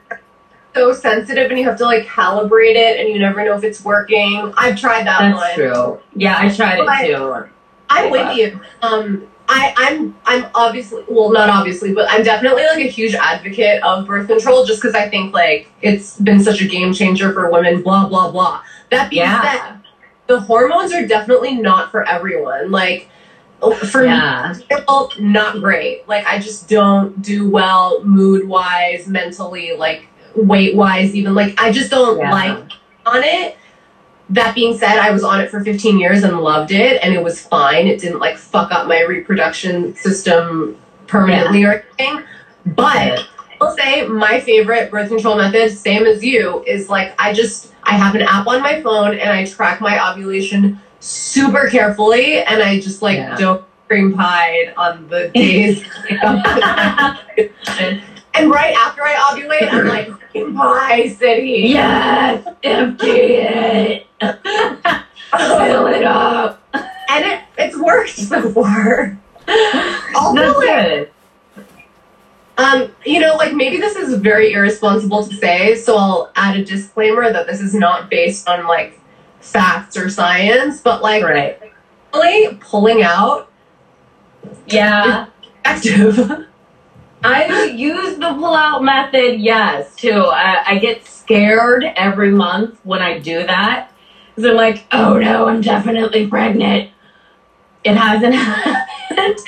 so 0.74 0.92
sensitive, 0.92 1.50
and 1.50 1.58
you 1.58 1.66
have 1.66 1.78
to 1.78 1.84
like 1.84 2.06
calibrate 2.06 2.74
it, 2.76 2.98
and 2.98 3.08
you 3.10 3.18
never 3.18 3.44
know 3.44 3.54
if 3.56 3.62
it's 3.62 3.84
working. 3.84 4.52
I've 4.56 4.78
tried 4.80 5.06
that 5.06 5.20
That's 5.20 5.36
one. 5.36 5.54
true. 5.54 6.00
Yeah, 6.16 6.36
I 6.38 6.48
tried 6.54 6.84
But- 6.84 7.04
it 7.04 7.16
too. 7.16 7.44
I'm 7.92 8.10
with 8.10 8.36
you. 8.36 8.60
Um, 8.82 9.26
I, 9.52 9.74
I'm 9.76 10.16
I'm 10.26 10.46
obviously 10.54 11.02
well 11.08 11.32
not 11.32 11.48
obviously, 11.48 11.92
but 11.92 12.06
I'm 12.08 12.22
definitely 12.22 12.62
like 12.62 12.78
a 12.78 12.88
huge 12.88 13.14
advocate 13.14 13.82
of 13.82 14.06
birth 14.06 14.28
control 14.28 14.64
just 14.64 14.80
because 14.80 14.94
I 14.94 15.08
think 15.08 15.34
like 15.34 15.68
it's 15.82 16.18
been 16.20 16.38
such 16.40 16.60
a 16.62 16.68
game 16.68 16.92
changer 16.92 17.32
for 17.32 17.50
women. 17.50 17.82
Blah 17.82 18.08
blah 18.08 18.30
blah. 18.30 18.62
That 18.90 19.10
being 19.10 19.22
Yeah. 19.22 19.42
said, 19.42 19.80
the 20.28 20.38
hormones 20.38 20.92
are 20.92 21.04
definitely 21.04 21.56
not 21.56 21.90
for 21.90 22.08
everyone. 22.08 22.70
Like 22.70 23.08
for 23.88 24.04
Yeah. 24.04 24.52
me, 24.52 24.56
not 25.18 25.60
great. 25.60 26.08
Like 26.08 26.24
I 26.26 26.38
just 26.38 26.68
don't 26.68 27.20
do 27.20 27.50
well 27.50 28.04
mood 28.04 28.46
wise, 28.46 29.08
mentally, 29.08 29.72
like 29.76 30.06
weight 30.36 30.76
wise, 30.76 31.12
even 31.14 31.34
like 31.34 31.60
I 31.60 31.72
just 31.72 31.90
don't 31.90 32.18
Yeah. 32.18 32.30
like 32.30 32.56
on 33.04 33.24
it. 33.24 33.56
That 34.30 34.54
being 34.54 34.76
said, 34.76 34.98
I 34.98 35.10
was 35.10 35.24
on 35.24 35.40
it 35.40 35.50
for 35.50 35.62
15 35.62 35.98
years 35.98 36.22
and 36.22 36.38
loved 36.40 36.70
it, 36.70 37.02
and 37.02 37.14
it 37.14 37.22
was 37.22 37.40
fine. 37.44 37.86
It 37.86 38.00
didn't 38.00 38.20
like 38.20 38.36
fuck 38.36 38.72
up 38.72 38.86
my 38.86 39.02
reproduction 39.02 39.94
system 39.96 40.76
permanently 41.06 41.64
or 41.64 41.84
anything. 41.98 42.24
But 42.64 43.26
I'll 43.60 43.76
say 43.76 44.06
my 44.06 44.40
favorite 44.40 44.90
birth 44.90 45.08
control 45.08 45.36
method, 45.36 45.76
same 45.76 46.04
as 46.04 46.24
you, 46.24 46.62
is 46.66 46.88
like 46.88 47.14
I 47.18 47.32
just 47.32 47.72
I 47.82 47.92
have 47.92 48.14
an 48.14 48.22
app 48.22 48.46
on 48.46 48.62
my 48.62 48.80
phone 48.82 49.14
and 49.18 49.30
I 49.30 49.44
track 49.44 49.80
my 49.80 50.10
ovulation 50.10 50.80
super 51.00 51.68
carefully, 51.68 52.42
and 52.42 52.62
I 52.62 52.78
just 52.80 53.02
like 53.02 53.16
Yeah. 53.18 53.36
don't 53.36 53.64
cream 53.88 54.14
pie 54.14 54.72
on 54.76 55.08
the 55.08 55.28
days. 55.30 55.82
and 58.34 58.50
right 58.50 58.74
after 58.76 59.02
I 59.02 59.14
ovulate, 59.14 59.72
I'm 59.72 59.86
like 59.88 60.56
pie 60.56 61.08
city. 61.08 61.64
yes, 61.68 62.46
empty 62.62 63.06
it. 63.10 64.06
Fill 64.20 65.86
it 65.86 66.04
up. 66.04 66.62
and 66.74 67.24
it 67.24 67.40
it's 67.58 67.76
worked 67.78 68.16
before. 68.30 69.18
Also, 70.16 70.34
That's 70.36 70.58
good. 70.58 71.10
um, 72.58 72.92
you 73.04 73.20
know, 73.20 73.34
like 73.36 73.54
maybe 73.54 73.78
this 73.78 73.96
is 73.96 74.14
very 74.20 74.52
irresponsible 74.52 75.26
to 75.26 75.34
say, 75.36 75.74
so 75.76 75.96
I'll 75.96 76.32
add 76.36 76.56
a 76.56 76.64
disclaimer 76.64 77.32
that 77.32 77.46
this 77.46 77.60
is 77.60 77.74
not 77.74 78.10
based 78.10 78.48
on 78.48 78.66
like 78.66 78.98
facts 79.40 79.96
or 79.96 80.08
science, 80.10 80.80
but 80.80 81.02
like 81.02 81.22
Right. 81.24 81.58
really 82.12 82.56
pulling 82.60 83.02
out 83.02 83.50
Yeah. 84.66 85.26
active. 85.64 86.46
I 87.22 87.64
use 87.64 88.16
the 88.16 88.32
pull-out 88.34 88.82
method, 88.82 89.40
yes, 89.40 89.94
too. 89.94 90.24
I, 90.24 90.62
I 90.66 90.78
get 90.78 91.04
scared 91.06 91.84
every 91.84 92.30
month 92.30 92.80
when 92.84 93.02
I 93.02 93.18
do 93.18 93.46
that. 93.46 93.92
Because 94.34 94.50
I'm 94.50 94.56
like, 94.56 94.86
oh 94.92 95.18
no, 95.18 95.46
I'm 95.48 95.60
definitely 95.60 96.26
pregnant. 96.26 96.90
It 97.84 97.96
hasn't 97.96 98.34
happened. 98.36 99.38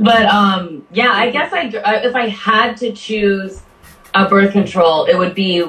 but 0.00 0.26
um, 0.26 0.86
yeah, 0.92 1.12
I 1.12 1.30
guess 1.30 1.52
I- 1.52 1.70
if 2.04 2.14
I 2.14 2.28
had 2.28 2.76
to 2.78 2.92
choose 2.92 3.62
a 4.14 4.28
birth 4.28 4.52
control, 4.52 5.06
it 5.06 5.16
would 5.16 5.34
be, 5.34 5.64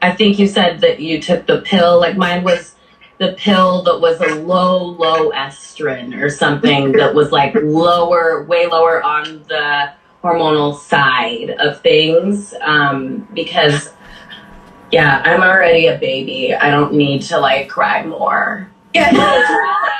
I 0.00 0.12
think 0.12 0.38
you 0.38 0.46
said 0.46 0.80
that 0.80 1.00
you 1.00 1.20
took 1.20 1.46
the 1.46 1.60
pill. 1.60 2.00
Like 2.00 2.16
mine 2.16 2.44
was 2.44 2.74
the 3.18 3.34
pill 3.34 3.82
that 3.82 4.00
was 4.00 4.20
a 4.20 4.34
low, 4.36 4.96
Loestrin 4.96 6.20
or 6.20 6.30
something 6.30 6.92
that 6.92 7.14
was 7.14 7.30
like 7.30 7.54
lower, 7.54 8.44
way 8.44 8.66
lower 8.66 9.02
on 9.02 9.44
the 9.48 9.92
hormonal 10.24 10.74
side 10.74 11.50
of 11.60 11.80
things 11.82 12.54
um, 12.62 13.28
because 13.34 13.92
yeah 14.90 15.20
i'm 15.26 15.42
already 15.42 15.86
a 15.88 15.98
baby 15.98 16.54
i 16.54 16.70
don't 16.70 16.94
need 16.94 17.20
to 17.20 17.38
like 17.38 17.68
cry 17.68 18.02
more 18.04 18.70
Yeah. 18.94 19.10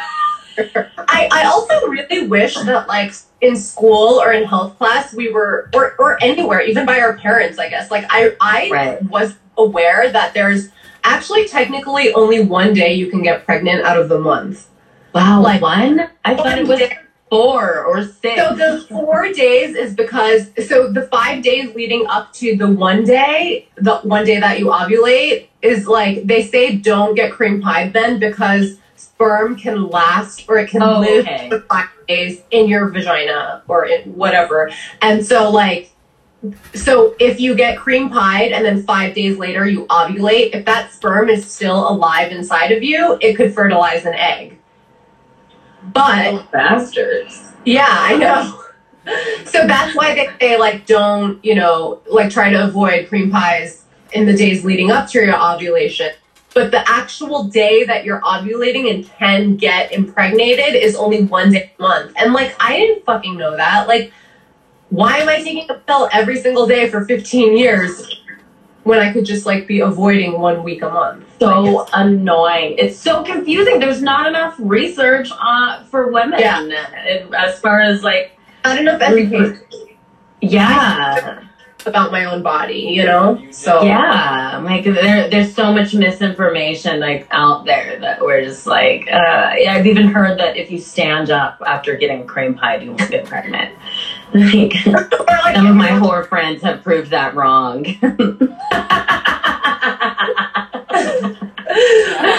I, 0.57 1.28
I 1.33 1.45
also 1.47 1.88
really 1.88 2.28
wish 2.28 2.54
that 2.54 2.87
like 2.87 3.12
in 3.40 3.57
school 3.57 4.21
or 4.23 4.33
in 4.33 4.45
health 4.45 4.78
class 4.78 5.12
we 5.12 5.33
were 5.33 5.69
or, 5.75 5.97
or 5.99 6.16
anywhere, 6.23 6.61
even 6.61 6.87
by 6.87 7.00
our 7.00 7.14
parents, 7.16 7.59
I 7.59 7.69
guess. 7.69 7.90
Like 7.90 8.04
I 8.09 8.37
I 8.40 8.69
Right. 8.71 9.02
was 9.02 9.35
aware 9.59 10.11
that 10.12 10.33
there's 10.33 10.69
actually 11.02 11.49
technically 11.49 12.14
only 12.14 12.40
one 12.45 12.73
day 12.73 12.95
you 12.95 13.11
can 13.11 13.21
get 13.23 13.45
pregnant 13.45 13.85
out 13.85 13.99
of 13.99 14.09
the 14.09 14.19
month. 14.19 14.69
wow 15.12 15.40
Like, 15.43 15.61
one 15.61 16.09
i 16.25 16.35
thought 16.37 16.57
it 16.57 16.69
was 16.69 16.78
day- 16.78 16.99
four 17.31 17.85
or 17.85 18.04
six 18.04 18.40
So 18.40 18.54
the 18.54 18.87
four 18.88 19.33
days 19.33 19.75
is 19.75 19.95
because 19.95 20.50
so 20.69 20.93
the 20.93 21.02
five 21.09 21.43
days 21.43 21.75
leading 21.75 22.07
up 22.07 22.33
to 22.35 22.57
the 22.57 22.69
one 22.71 23.04
day, 23.04 23.69
the 23.76 23.97
one 23.99 24.25
day 24.25 24.38
that 24.40 24.59
you 24.59 24.66
ovulate 24.66 25.49
is 25.62 25.87
like 25.87 26.26
they 26.26 26.43
say 26.43 26.76
don't 26.76 27.14
get 27.14 27.33
cream 27.33 27.61
pie 27.61 27.88
then 27.88 28.19
because 28.19 28.76
sperm 28.97 29.57
can 29.57 29.88
last 29.88 30.45
or 30.49 30.59
it 30.59 30.69
can 30.71 30.83
Oh, 30.83 31.00
live 31.00 31.26
okay. 31.26 31.49
for 31.49 31.61
five 31.62 31.88
days 32.07 32.43
in 32.50 32.69
your 32.69 32.88
vagina 32.90 33.62
or 33.69 33.87
in 33.87 34.02
whatever. 34.14 34.71
And 35.02 35.25
so 35.25 35.50
like 35.50 35.90
so 36.75 37.14
if 37.19 37.40
you 37.40 37.54
get 37.54 37.78
cream 37.78 38.11
pied 38.11 38.52
and 38.52 38.64
then 38.64 38.83
five 38.83 39.14
days 39.14 39.38
later 39.38 39.66
you 39.66 39.87
ovulate, 39.87 40.54
if 40.54 40.66
that 40.66 40.93
sperm 40.93 41.31
is 41.31 41.50
still 41.50 41.88
alive 41.88 42.33
inside 42.33 42.71
of 42.71 42.83
you, 42.83 43.16
it 43.23 43.35
could 43.35 43.54
fertilize 43.54 44.04
an 44.04 44.12
egg. 44.14 44.53
But 45.93 46.50
bastards 46.50 47.45
yeah, 47.64 47.87
I 47.88 48.17
know. 48.17 48.61
So 49.45 49.67
that's 49.67 49.95
why 49.95 50.14
they 50.14 50.31
say 50.41 50.59
like 50.59 50.87
don't, 50.87 51.45
you 51.45 51.55
know, 51.55 52.00
like 52.11 52.31
try 52.31 52.49
to 52.49 52.64
avoid 52.64 53.07
cream 53.07 53.31
pies 53.31 53.85
in 54.14 54.25
the 54.25 54.35
days 54.35 54.64
leading 54.64 54.91
up 54.91 55.11
to 55.11 55.19
your 55.19 55.38
ovulation. 55.38 56.09
But 56.55 56.71
the 56.71 56.88
actual 56.88 57.45
day 57.45 57.85
that 57.85 58.07
you're 58.07 58.23
ovulating 58.23 58.91
and 58.91 59.07
can 59.19 59.57
get 59.57 59.93
impregnated 59.93 60.75
is 60.75 60.97
only 60.97 61.25
one 61.25 61.53
day 61.53 61.71
a 61.79 61.83
month. 61.83 62.14
And 62.17 62.33
like 62.33 62.57
I 62.59 62.79
didn't 62.79 63.05
fucking 63.05 63.37
know 63.37 63.55
that. 63.59 63.87
Like 63.87 64.11
why 64.88 65.19
am 65.19 65.29
I 65.29 65.43
taking 65.43 65.69
a 65.69 65.75
pill 65.75 66.09
every 66.11 66.41
single 66.41 66.67
day 66.67 66.88
for 66.88 67.05
15 67.05 67.59
years 67.59 68.24
when 68.85 69.00
I 69.00 69.12
could 69.12 69.25
just 69.25 69.45
like 69.45 69.67
be 69.67 69.81
avoiding 69.81 70.41
one 70.41 70.62
week 70.62 70.83
a 70.83 70.88
month? 70.88 71.25
so 71.38 71.87
annoying. 71.93 72.76
It's 72.79 72.99
so 72.99 73.23
confusing. 73.23 73.81
There's 73.81 74.00
not 74.00 74.26
enough 74.26 74.55
research 74.59 75.29
uh, 75.38 75.85
for 75.85 76.11
women 76.12 76.38
Yeah. 76.38 76.62
As 77.37 77.59
far 77.61 77.81
as 77.81 78.03
like 78.03 78.38
not 78.64 78.79
enough 78.79 79.03
education 79.03 79.61
yeah 80.41 81.43
about 81.87 82.12
my 82.12 82.25
own 82.25 82.43
body, 82.43 82.79
you 82.79 83.05
know? 83.05 83.45
So 83.50 83.83
Yeah, 83.83 84.61
like 84.64 84.85
there, 84.85 85.29
there's 85.29 85.55
so 85.55 85.73
much 85.73 85.95
misinformation 85.95 87.00
like 87.00 87.26
out 87.31 87.64
there 87.64 87.99
that 88.00 88.21
we're 88.21 88.45
just 88.45 88.67
like, 88.67 89.03
uh, 89.11 89.53
yeah, 89.57 89.75
I've 89.75 89.87
even 89.87 90.09
heard 90.09 90.38
that 90.38 90.57
if 90.57 90.71
you 90.71 90.79
stand 90.79 91.31
up 91.31 91.62
after 91.67 91.97
getting 91.97 92.26
cream 92.26 92.55
pie, 92.55 92.76
you 92.76 92.93
won't 92.93 93.11
get 93.11 93.25
pregnant. 93.25 93.75
Like 94.35 94.75
like, 94.87 95.55
some 95.55 95.69
of 95.69 95.76
my 95.76 95.91
whore 95.91 96.26
friends 96.29 96.61
have 96.62 96.83
proved 96.83 97.11
that 97.11 97.37
wrong. 97.37 97.87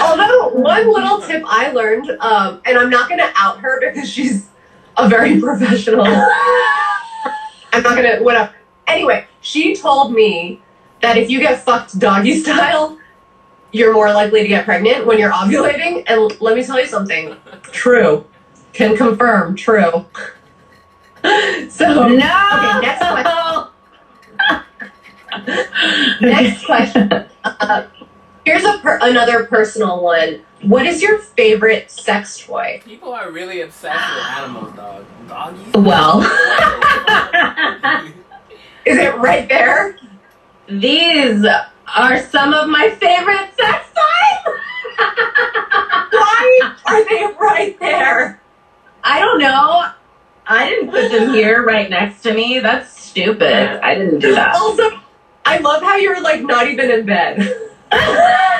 Although 0.01 0.49
one 0.61 0.93
little 0.93 1.21
tip 1.21 1.43
I 1.45 1.71
learned, 1.71 2.09
um, 2.19 2.61
and 2.65 2.77
I'm 2.77 2.89
not 2.89 3.07
gonna 3.07 3.31
out 3.35 3.59
her 3.59 3.79
because 3.79 4.09
she's 4.09 4.49
a 4.97 5.07
very 5.07 5.39
professional. 5.39 6.05
I'm 6.05 7.83
not 7.83 7.95
gonna 7.95 8.21
whatever. 8.21 8.53
Anyway, 8.87 9.27
she 9.41 9.75
told 9.75 10.13
me 10.13 10.61
that 11.01 11.17
if 11.17 11.29
you 11.29 11.39
get 11.39 11.63
fucked 11.63 11.97
doggy 11.99 12.39
style, 12.43 12.97
you're 13.71 13.93
more 13.93 14.11
likely 14.13 14.41
to 14.41 14.47
get 14.47 14.65
pregnant 14.65 15.05
when 15.05 15.19
you're 15.19 15.31
ovulating. 15.31 16.03
And 16.07 16.39
let 16.41 16.55
me 16.55 16.63
tell 16.63 16.79
you 16.79 16.87
something. 16.87 17.35
True. 17.71 18.25
Can 18.73 18.95
confirm. 18.95 19.55
True. 19.55 20.05
So 21.69 22.07
no. 22.07 22.13
Okay, 22.13 22.81
next 22.81 23.01
next 26.21 26.65
question. 26.65 27.11
Uh, 27.43 27.87
here's 28.45 28.63
a 28.63 28.77
per- 28.77 28.99
another 29.01 29.45
personal 29.45 30.03
one. 30.03 30.41
What 30.61 30.85
is 30.85 31.01
your 31.01 31.17
favorite 31.17 31.89
sex 31.89 32.45
toy? 32.45 32.81
People 32.85 33.11
are 33.11 33.31
really 33.31 33.61
obsessed 33.61 34.07
with 34.15 34.25
animals, 34.37 34.75
dog. 34.75 35.05
Doggies. 35.27 35.73
Well, 35.73 36.21
Is 38.85 38.97
it 38.97 39.15
right 39.17 39.47
there? 39.49 39.97
these 40.67 41.45
are 41.95 42.21
some 42.29 42.53
of 42.53 42.69
my 42.69 42.89
favorite 42.89 43.49
sex 43.55 43.87
toys. 43.93 44.55
Why 46.11 46.75
are 46.85 47.05
they 47.05 47.25
right 47.39 47.77
there? 47.79 48.41
I 49.03 49.19
don't 49.19 49.39
know. 49.39 49.91
I 50.47 50.69
didn't 50.69 50.91
put 50.91 51.11
them 51.11 51.33
here 51.33 51.63
right 51.63 51.89
next 51.89 52.21
to 52.23 52.33
me. 52.33 52.59
That's 52.59 52.89
stupid. 52.99 53.83
I 53.83 53.95
didn't 53.95 54.19
do 54.19 54.33
that. 54.35 54.55
Also, 54.55 54.99
I 55.45 55.57
love 55.59 55.81
how 55.81 55.95
you're 55.95 56.21
like 56.21 56.41
not 56.41 56.67
even 56.67 56.89
in 56.89 57.05
bed. 57.05 57.39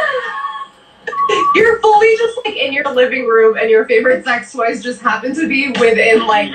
You're 1.56 1.80
fully 1.80 2.16
just 2.18 2.38
like 2.46 2.56
in 2.56 2.74
your 2.74 2.92
living 2.94 3.28
room, 3.28 3.58
and 3.58 3.70
your 3.70 3.86
favorite 3.86 4.24
sex 4.24 4.52
toys 4.52 4.84
just 4.84 5.02
happen 5.02 5.34
to 5.36 5.48
be 5.48 5.70
within 5.70 6.26
like. 6.28 6.52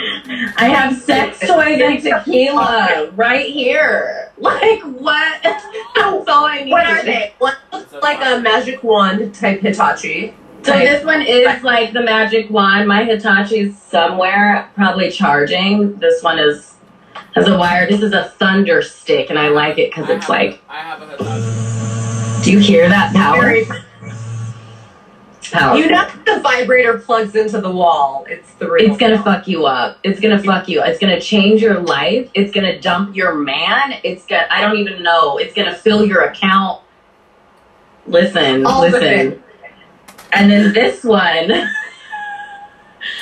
I 0.56 0.68
have 0.68 0.96
sex 1.00 1.40
toys 1.40 1.80
and 1.80 2.02
tequila 2.02 3.10
right 3.14 3.46
here. 3.46 4.32
Like 4.38 4.80
what? 4.82 5.42
That's 5.42 6.28
all 6.28 6.46
I 6.46 6.62
need. 6.64 6.70
What 6.70 6.86
are 6.86 7.02
they? 7.04 7.34
One 7.38 7.54
looks 7.72 7.92
like 8.02 8.18
a 8.22 8.40
magic 8.40 8.82
wand 8.82 9.34
type 9.34 9.60
Hitachi. 9.60 10.34
So 10.62 10.72
type. 10.72 10.88
this 10.88 11.04
one 11.04 11.22
is 11.22 11.62
like 11.62 11.92
the 11.92 12.02
magic 12.02 12.50
wand. 12.50 12.88
My 12.88 13.04
Hitachi's 13.04 13.80
somewhere, 13.80 14.70
probably 14.74 15.10
charging. 15.10 15.96
This 15.98 16.22
one 16.22 16.38
is 16.38 16.74
has 17.34 17.48
a 17.48 17.56
wire. 17.56 17.88
This 17.88 18.02
is 18.02 18.12
a 18.12 18.24
thunder 18.38 18.82
stick, 18.82 19.30
and 19.30 19.38
I 19.38 19.48
like 19.48 19.78
it 19.78 19.90
because 19.90 20.08
it's 20.10 20.24
have- 20.24 20.28
like. 20.28 20.62
I 20.68 20.80
have 20.80 21.02
a 21.02 21.06
Hitachi. 21.06 22.44
Do 22.44 22.52
you 22.52 22.58
hear 22.58 22.88
that 22.88 23.14
power? 23.14 23.54
Very- 25.50 25.62
Power. 25.64 25.76
You 25.76 25.90
know 25.90 26.08
the 26.26 26.40
vibrator 26.40 26.98
plugs 26.98 27.34
into 27.34 27.60
the 27.60 27.70
wall. 27.70 28.24
It's 28.28 28.52
the 28.54 28.70
real. 28.70 28.88
It's 28.90 28.98
gonna 28.98 29.22
fuck 29.22 29.48
you 29.48 29.66
up. 29.66 29.98
It's 30.04 30.20
gonna 30.20 30.42
fuck 30.42 30.68
you. 30.68 30.82
It's 30.82 30.98
gonna 30.98 31.20
change 31.20 31.60
your 31.60 31.80
life. 31.80 32.30
It's 32.34 32.52
gonna 32.52 32.80
dump 32.80 33.16
your 33.16 33.34
man. 33.34 33.94
It's 34.04 34.26
gonna. 34.26 34.46
I 34.50 34.60
don't 34.60 34.76
even 34.78 35.02
know. 35.02 35.38
It's 35.38 35.54
gonna 35.54 35.74
fill 35.74 36.04
your 36.06 36.22
account. 36.22 36.82
Listen, 38.06 38.64
All 38.64 38.82
listen. 38.82 39.42
And 40.32 40.50
then 40.50 40.72
this 40.72 41.02
one, 41.02 41.50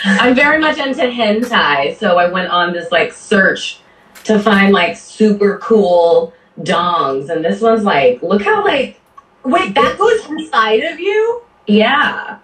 I'm 0.05 0.35
very 0.35 0.59
much 0.59 0.79
into 0.79 1.03
hentai, 1.03 1.97
so 1.97 2.19
I 2.19 2.29
went 2.29 2.51
on 2.51 2.73
this 2.73 2.93
like 2.93 3.13
search 3.13 3.81
to 4.25 4.39
find 4.39 4.73
like 4.73 4.97
super 4.97 5.59
cool 5.59 6.35
dongs, 6.61 7.31
and 7.31 7.45
this 7.45 7.61
one's 7.61 7.85
like, 7.85 8.23
look 8.23 8.43
how 8.43 8.65
like, 8.65 9.01
Wait, 9.45 9.75
that 9.75 9.97
goes 9.97 10.27
inside 10.27 10.83
of 10.83 11.01
you? 11.01 11.43
Yeah, 11.69 12.39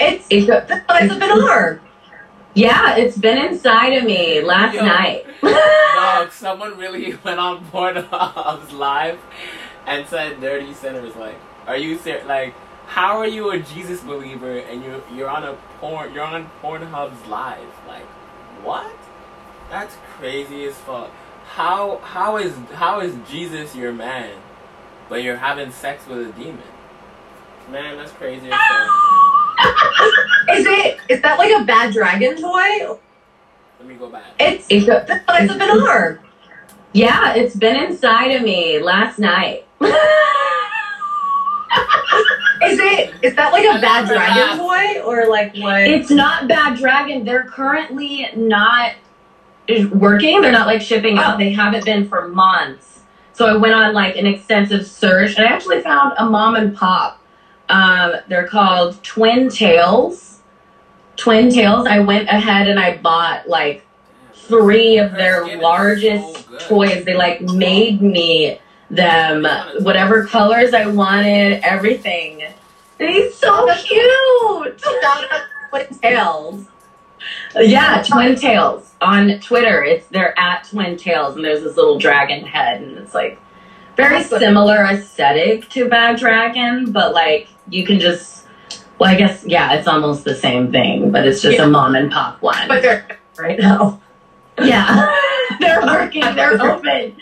It's 0.00 0.26
it's 0.30 0.46
the 0.46 0.82
oh, 0.88 0.98
size 0.98 1.10
of 1.10 1.22
an 1.22 1.30
arm. 1.42 1.80
yeah, 2.54 2.96
it's 2.96 3.16
been 3.18 3.38
inside 3.38 3.92
of 3.94 4.04
me 4.04 4.40
last 4.42 4.74
Yo. 4.74 4.84
night. 4.84 5.26
Dog, 5.42 6.32
someone 6.32 6.76
really 6.78 7.14
went 7.24 7.38
on 7.38 7.64
Pornhub's 7.70 8.72
live 8.72 9.18
and 9.86 10.06
said 10.08 10.40
Dirty 10.40 10.74
Sinners. 10.74 11.14
Like, 11.16 11.36
are 11.66 11.76
you 11.76 11.98
ser- 11.98 12.24
like, 12.26 12.54
how 12.86 13.18
are 13.18 13.26
you 13.26 13.50
a 13.50 13.58
Jesus 13.58 14.00
believer 14.00 14.58
and 14.58 14.82
you 14.82 15.02
you're 15.14 15.28
on 15.28 15.44
a 15.44 15.54
porn 15.80 16.14
you're 16.14 16.24
on 16.24 16.50
Pornhub's 16.62 17.26
live? 17.28 17.74
Like, 17.86 18.06
what? 18.64 18.94
That's 19.70 19.96
crazy 20.18 20.64
as 20.66 20.74
fuck. 20.76 21.10
How 21.46 21.98
how 21.98 22.36
is 22.38 22.54
how 22.74 23.00
is 23.00 23.14
Jesus 23.30 23.74
your 23.76 23.92
man, 23.92 24.38
but 25.08 25.22
you're 25.22 25.36
having 25.36 25.70
sex 25.72 26.06
with 26.06 26.28
a 26.28 26.32
demon? 26.32 26.62
Man, 27.70 27.96
that's 27.96 28.12
crazy. 28.12 28.46
Is 30.48 30.64
it 30.66 30.98
is 31.08 31.20
that 31.22 31.38
like 31.38 31.50
a 31.60 31.64
bad 31.64 31.92
dragon 31.92 32.36
toy? 32.40 32.96
Let 33.78 33.88
me 33.88 33.94
go 33.94 34.08
back. 34.08 34.24
It's 34.38 34.66
It's 34.68 34.86
a- 34.86 35.04
the 35.06 35.20
size 35.26 35.50
of 35.50 35.60
an 35.60 35.80
arm. 35.82 36.20
yeah, 36.92 37.34
it's 37.34 37.56
been 37.56 37.76
inside 37.76 38.28
of 38.32 38.42
me 38.42 38.78
last 38.78 39.18
night. 39.18 39.66
Is 42.64 42.78
it 42.78 43.14
is 43.22 43.34
that 43.36 43.52
like 43.52 43.64
a 43.64 43.80
bad 43.80 44.06
dragon 44.06 44.58
toy 44.58 45.02
or 45.02 45.26
like 45.28 45.54
what? 45.56 45.82
It's 45.82 46.10
not 46.10 46.48
Bad 46.48 46.78
Dragon. 46.78 47.24
They're 47.24 47.44
currently 47.44 48.28
not 48.34 48.92
working. 49.92 50.40
They're 50.40 50.52
not 50.52 50.66
like 50.66 50.80
shipping 50.80 51.18
out. 51.18 51.34
Oh. 51.34 51.38
They 51.38 51.52
haven't 51.52 51.84
been 51.84 52.08
for 52.08 52.28
months. 52.28 53.00
So 53.34 53.46
I 53.46 53.56
went 53.56 53.74
on 53.74 53.92
like 53.92 54.16
an 54.16 54.26
extensive 54.26 54.86
search 54.86 55.36
and 55.36 55.46
I 55.46 55.50
actually 55.50 55.82
found 55.82 56.14
a 56.18 56.24
mom 56.24 56.54
and 56.56 56.74
pop. 56.74 57.20
Um, 57.68 58.12
they're 58.28 58.46
called 58.46 59.02
Twin 59.02 59.48
Tails. 59.48 60.40
Twin 61.16 61.50
Tails. 61.50 61.86
I 61.86 62.00
went 62.00 62.28
ahead 62.28 62.68
and 62.68 62.78
I 62.78 62.96
bought 62.98 63.48
like 63.48 63.84
three 64.34 64.98
of 64.98 65.12
their 65.12 65.58
largest 65.58 66.46
so 66.46 66.58
toys. 66.58 67.04
They 67.04 67.14
like 67.14 67.40
made 67.40 68.00
me 68.00 68.60
them 68.90 69.44
whatever 69.80 70.26
colors 70.26 70.72
I 70.72 70.86
wanted, 70.86 71.60
everything. 71.64 72.44
They're 72.98 73.30
so 73.32 73.74
cute. 73.82 74.82
Twin 75.70 75.98
tails. 76.00 76.66
Yeah, 77.56 78.02
Twin 78.06 78.36
Tails 78.36 78.94
on 79.00 79.40
Twitter. 79.40 79.82
It's 79.82 80.06
they're 80.08 80.38
at 80.38 80.64
Twin 80.64 80.96
Tails, 80.96 81.36
and 81.36 81.44
there's 81.44 81.62
this 81.62 81.76
little 81.76 81.98
dragon 81.98 82.44
head, 82.44 82.82
and 82.82 82.98
it's 82.98 83.14
like 83.14 83.38
very 83.96 84.22
similar 84.22 84.84
aesthetic 84.84 85.68
to 85.70 85.88
Bad 85.88 86.18
Dragon, 86.18 86.92
but 86.92 87.12
like 87.14 87.48
you 87.70 87.84
can 87.86 87.98
just. 88.00 88.46
Well, 88.98 89.10
I 89.10 89.14
guess 89.14 89.44
yeah, 89.46 89.74
it's 89.74 89.86
almost 89.86 90.24
the 90.24 90.34
same 90.34 90.72
thing, 90.72 91.10
but 91.10 91.26
it's 91.26 91.42
just 91.42 91.58
Yeah. 91.58 91.64
a 91.64 91.68
mom 91.68 91.94
and 91.94 92.10
pop 92.10 92.40
one. 92.40 92.66
But 92.68 92.80
they're 92.82 93.18
right 93.38 93.58
now. 93.58 94.00
yeah, 94.62 95.14
they're 95.60 95.82
working. 95.82 96.22
They're 96.34 96.52
open. 96.62 97.16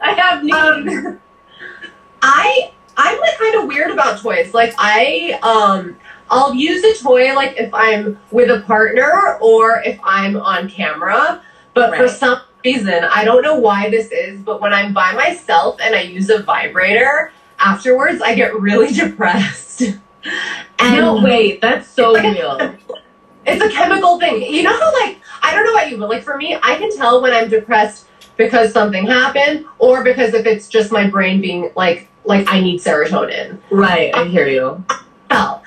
I 0.00 0.12
have 0.16 0.42
needs. 0.44 0.56
Um, 0.56 1.20
I 2.22 2.72
I'm 2.96 3.20
like 3.20 3.38
kind 3.38 3.54
of 3.56 3.66
weird 3.66 3.90
about 3.90 4.20
toys. 4.20 4.52
Like 4.54 4.74
I 4.78 5.38
um 5.42 5.96
I'll 6.30 6.54
use 6.54 6.84
a 6.84 7.02
toy 7.02 7.34
like 7.34 7.56
if 7.58 7.72
I'm 7.72 8.18
with 8.30 8.50
a 8.50 8.60
partner 8.66 9.38
or 9.40 9.82
if 9.84 9.98
I'm 10.04 10.36
on 10.36 10.68
camera. 10.68 11.42
But 11.74 11.96
for 11.96 12.06
some 12.08 12.40
reason, 12.64 13.04
I 13.04 13.24
don't 13.24 13.42
know 13.42 13.58
why 13.58 13.90
this 13.90 14.10
is, 14.10 14.40
but 14.40 14.60
when 14.60 14.72
I'm 14.72 14.92
by 14.92 15.12
myself 15.12 15.78
and 15.80 15.94
I 15.94 16.02
use 16.02 16.30
a 16.30 16.42
vibrator, 16.42 17.32
afterwards 17.58 18.22
I 18.22 18.34
get 18.34 18.58
really 18.58 18.92
depressed. 18.92 19.82
And 20.78 20.96
no, 20.96 21.22
wait, 21.22 21.60
that's 21.60 21.88
so 21.88 22.14
real. 22.14 22.58
it's 23.46 23.62
a 23.62 23.68
chemical 23.70 24.18
thing. 24.18 24.42
You 24.42 24.62
know 24.62 24.78
how 24.78 24.92
like 25.04 25.18
I 25.42 25.54
don't 25.54 25.64
know 25.64 25.72
about 25.72 25.90
you, 25.90 25.98
but 25.98 26.08
like 26.08 26.22
for 26.22 26.36
me, 26.36 26.56
I 26.62 26.76
can 26.76 26.94
tell 26.96 27.20
when 27.20 27.32
I'm 27.32 27.48
depressed 27.48 28.06
because 28.36 28.72
something 28.72 29.06
happened, 29.06 29.66
or 29.78 30.02
because 30.02 30.34
if 30.34 30.46
it's 30.46 30.68
just 30.68 30.90
my 30.90 31.08
brain 31.08 31.40
being 31.40 31.70
like 31.76 32.08
like 32.24 32.48
I 32.50 32.60
need 32.60 32.80
serotonin. 32.80 33.58
Right, 33.70 34.14
I 34.14 34.24
hear 34.24 34.48
you. 34.48 34.82
Hell. 35.30 35.62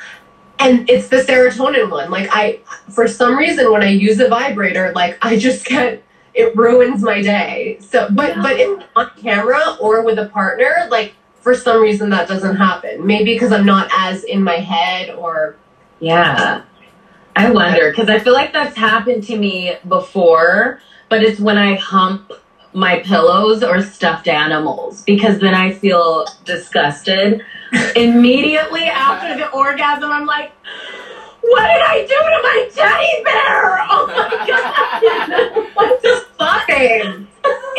And 0.59 0.89
it's 0.89 1.07
the 1.07 1.17
serotonin 1.17 1.91
one. 1.91 2.09
Like 2.09 2.29
I 2.31 2.59
for 2.89 3.07
some 3.07 3.37
reason 3.37 3.71
when 3.71 3.83
I 3.83 3.89
use 3.89 4.19
a 4.19 4.27
vibrator, 4.27 4.91
like 4.95 5.23
I 5.23 5.37
just 5.37 5.67
get 5.67 6.03
it 6.37 6.55
ruins 6.55 7.01
my 7.01 7.21
day. 7.21 7.79
So 7.81 8.07
but 8.11 8.35
but 8.41 8.59
if 8.59 8.83
on 8.95 9.11
camera 9.17 9.77
or 9.81 10.03
with 10.03 10.19
a 10.19 10.27
partner, 10.27 10.87
like 10.89 11.15
for 11.41 11.55
some 11.55 11.81
reason 11.81 12.09
that 12.11 12.27
doesn't 12.27 12.57
happen. 12.57 13.05
Maybe 13.05 13.33
because 13.33 13.51
I'm 13.51 13.65
not 13.65 13.89
as 13.91 14.23
in 14.23 14.43
my 14.43 14.57
head 14.57 15.09
or 15.09 15.55
Yeah. 15.99 16.61
I 17.35 17.51
wonder 17.51 17.91
because 17.91 18.09
I 18.09 18.19
feel 18.19 18.33
like 18.33 18.53
that's 18.53 18.75
happened 18.75 19.23
to 19.25 19.37
me 19.37 19.75
before, 19.87 20.81
but 21.09 21.23
it's 21.23 21.39
when 21.39 21.57
I 21.57 21.75
hump 21.75 22.31
my 22.73 22.99
pillows 22.99 23.63
or 23.63 23.81
stuffed 23.81 24.27
animals 24.27 25.01
because 25.03 25.39
then 25.39 25.53
I 25.53 25.71
feel 25.71 26.25
disgusted. 26.45 27.43
Immediately 27.95 28.83
after 28.83 29.37
the 29.37 29.49
orgasm, 29.49 30.11
I'm 30.11 30.25
like, 30.25 30.51
what 31.49 31.61
did 31.67 31.81
I 31.81 32.01
do 32.01 32.17
to 32.33 32.39
my 32.43 32.69
teddy 32.75 33.23
bear? 33.23 33.79
Oh 33.89 34.07
my 34.07 34.47
god! 34.47 35.75
what 35.75 36.01
the 36.01 36.25
fuck? 36.37 36.65
Same. 36.69 37.27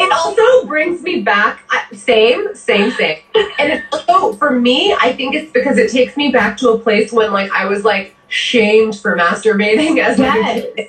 It 0.00 0.12
also 0.12 0.66
brings 0.66 1.02
me 1.02 1.22
back. 1.22 1.60
I- 1.70 1.84
Same, 1.94 2.54
same, 2.54 2.90
same. 2.92 3.18
And 3.58 3.72
it's 3.72 3.86
also 4.08 4.36
for 4.36 4.50
me. 4.50 4.94
I 5.00 5.12
think 5.12 5.34
it's 5.34 5.50
because 5.52 5.78
it 5.78 5.90
takes 5.90 6.16
me 6.16 6.30
back 6.30 6.56
to 6.58 6.70
a 6.70 6.78
place 6.78 7.12
when 7.12 7.32
like 7.32 7.50
I 7.52 7.64
was 7.66 7.84
like 7.84 8.14
shamed 8.28 8.96
for 8.98 9.16
masturbating 9.16 9.98
as 9.98 10.18
like 10.18 10.38
a 10.38 10.72
kid. 10.74 10.88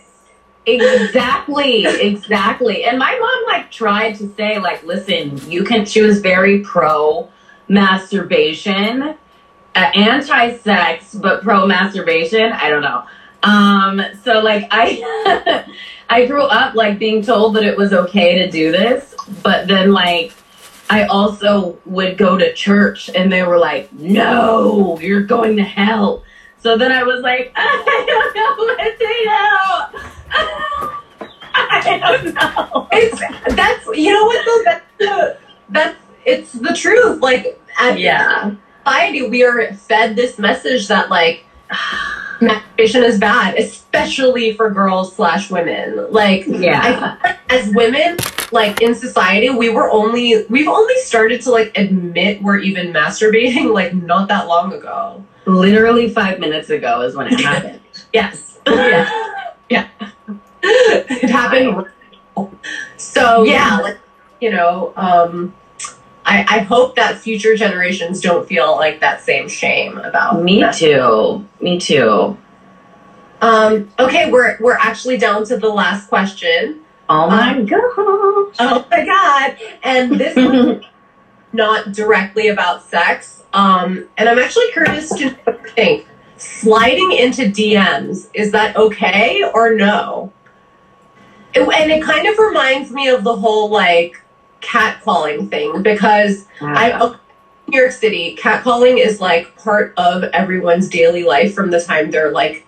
Exactly, 0.66 1.86
exactly. 1.86 2.84
And 2.84 3.00
my 3.00 3.18
mom 3.20 3.54
like 3.56 3.72
tried 3.72 4.14
to 4.18 4.34
say 4.36 4.60
like, 4.60 4.84
listen, 4.84 5.38
you 5.50 5.64
can. 5.64 5.86
She 5.86 6.02
was 6.02 6.20
very 6.22 6.60
pro 6.60 7.30
masturbation, 7.68 9.16
anti-sex, 9.96 11.16
but 11.16 11.42
pro 11.42 11.66
masturbation. 11.68 12.52
I 12.52 12.70
don't 12.70 12.82
know. 12.82 13.06
Um, 13.44 14.02
so 14.24 14.40
like 14.40 14.68
I, 14.72 15.66
I 16.10 16.26
grew 16.26 16.44
up 16.44 16.76
like 16.76 17.00
being 17.00 17.22
told 17.22 17.56
that 17.56 17.64
it 17.64 17.78
was 17.78 17.94
okay 17.94 18.40
to 18.40 18.50
do 18.50 18.72
this, 18.72 19.16
but 19.44 19.68
then 19.68 19.92
like. 19.92 20.34
I 20.92 21.04
also 21.04 21.78
would 21.86 22.18
go 22.18 22.36
to 22.36 22.52
church 22.56 23.12
and 23.14 23.32
they 23.32 23.44
were 23.44 23.60
like, 23.60 23.94
no, 23.94 25.00
you're 25.00 25.22
going 25.22 25.56
to 25.58 25.64
hell. 25.64 26.24
So 26.62 26.78
then 26.78 26.92
I 26.92 27.04
was 27.04 27.22
like, 27.22 27.54
I 27.56 28.06
don't 28.08 28.36
know 28.36 28.56
what 28.66 28.78
to 28.80 28.98
do. 28.98 30.96
I 31.54 32.00
don't 32.00 32.34
know. 32.34 32.88
It's 32.92 33.56
that's 33.56 33.86
you 33.98 34.14
know 34.14 34.26
what 34.26 34.46
though 34.46 34.64
that's 34.66 34.86
the, 34.98 35.38
that's 35.70 35.98
it's 36.26 36.52
the 36.54 36.74
truth. 36.74 37.22
Like 37.22 37.60
at 37.80 38.00
Yeah. 38.00 38.56
Society, 38.90 39.28
we 39.30 39.44
are 39.44 39.74
fed 39.74 40.16
this 40.16 40.40
message 40.40 40.88
that 40.88 41.10
like 41.10 41.46
masturbation 42.42 43.04
is 43.04 43.20
bad, 43.20 43.56
especially 43.58 44.54
for 44.54 44.70
girls 44.70 45.16
slash 45.16 45.50
women. 45.50 46.12
Like 46.12 46.46
Yeah. 46.48 47.18
I 47.22 47.36
as 47.50 47.74
women, 47.74 48.18
like 48.52 48.82
in 48.82 48.96
society, 48.96 49.50
we 49.50 49.70
were 49.70 49.90
only 49.90 50.46
we've 50.50 50.68
only 50.68 50.96
started 50.98 51.42
to 51.42 51.52
like 51.52 51.78
admit 51.78 52.42
we're 52.42 52.58
even 52.60 52.92
masturbating 52.94 53.74
like 53.80 53.94
not 53.94 54.28
that 54.30 54.48
long 54.48 54.74
ago. 54.74 55.24
Literally 55.46 56.10
five 56.10 56.40
minutes 56.40 56.70
ago 56.70 57.02
is 57.02 57.16
when 57.16 57.28
it 57.28 57.40
happened. 57.42 57.80
Yes. 58.14 58.60
Yeah. 58.68 59.88
it 60.64 61.30
happened. 61.30 61.88
So 62.98 63.44
yeah, 63.44 63.80
like 63.80 64.00
you 64.42 64.52
know, 64.52 64.94
um 64.96 65.54
I, 66.30 66.46
I 66.48 66.60
hope 66.60 66.96
that 66.96 67.18
future 67.18 67.56
generations 67.56 68.22
don't 68.22 68.48
feel 68.48 68.76
like 68.76 69.00
that 69.00 69.22
same 69.22 69.50
shame 69.50 69.98
about 69.98 70.44
Me 70.44 70.62
that. 70.62 70.76
too. 70.76 71.48
Me 71.60 71.80
too. 71.80 72.38
Um, 73.42 73.90
okay, 73.98 74.30
we're 74.30 74.58
we're 74.60 74.78
actually 74.78 75.18
down 75.18 75.46
to 75.46 75.58
the 75.58 75.70
last 75.70 76.08
question. 76.08 76.82
Oh 77.10 77.28
my 77.30 77.62
gosh. 77.62 78.56
Oh 78.60 78.86
my 78.92 79.06
god! 79.06 79.58
And 79.84 80.20
this 80.20 80.36
is 80.38 80.84
not 81.54 81.92
directly 81.94 82.50
about 82.50 82.84
sex. 82.84 83.42
Um, 83.54 84.08
and 84.18 84.30
I'm 84.30 84.38
actually 84.38 84.70
curious 84.72 85.10
to 85.18 85.32
know 85.32 85.36
what 85.46 85.62
you 85.64 85.70
think. 85.72 86.08
Sliding 86.38 87.12
into 87.14 87.44
DMs 87.46 88.30
is 88.36 88.52
that 88.52 88.76
okay 88.78 89.42
or 89.54 89.74
no? 89.74 90.32
It- 91.56 91.68
and 91.68 91.92
it 91.92 92.04
kind 92.04 92.28
of 92.28 92.38
reminds 92.38 92.92
me 92.92 93.08
of 93.10 93.24
the 93.24 93.36
whole 93.36 93.70
like 93.70 94.22
catcalling 94.62 95.50
thing 95.50 95.82
because 95.82 96.46
I'm 96.62 97.16
New 97.72 97.80
York 97.80 97.92
City, 97.92 98.36
catcalling 98.40 98.98
is 99.04 99.22
like 99.22 99.56
part 99.58 99.94
of 99.98 100.24
everyone's 100.24 100.90
daily 100.90 101.24
life 101.24 101.54
from 101.54 101.70
the 101.70 101.80
time 101.82 102.10
they're 102.12 102.32
like 102.32 102.66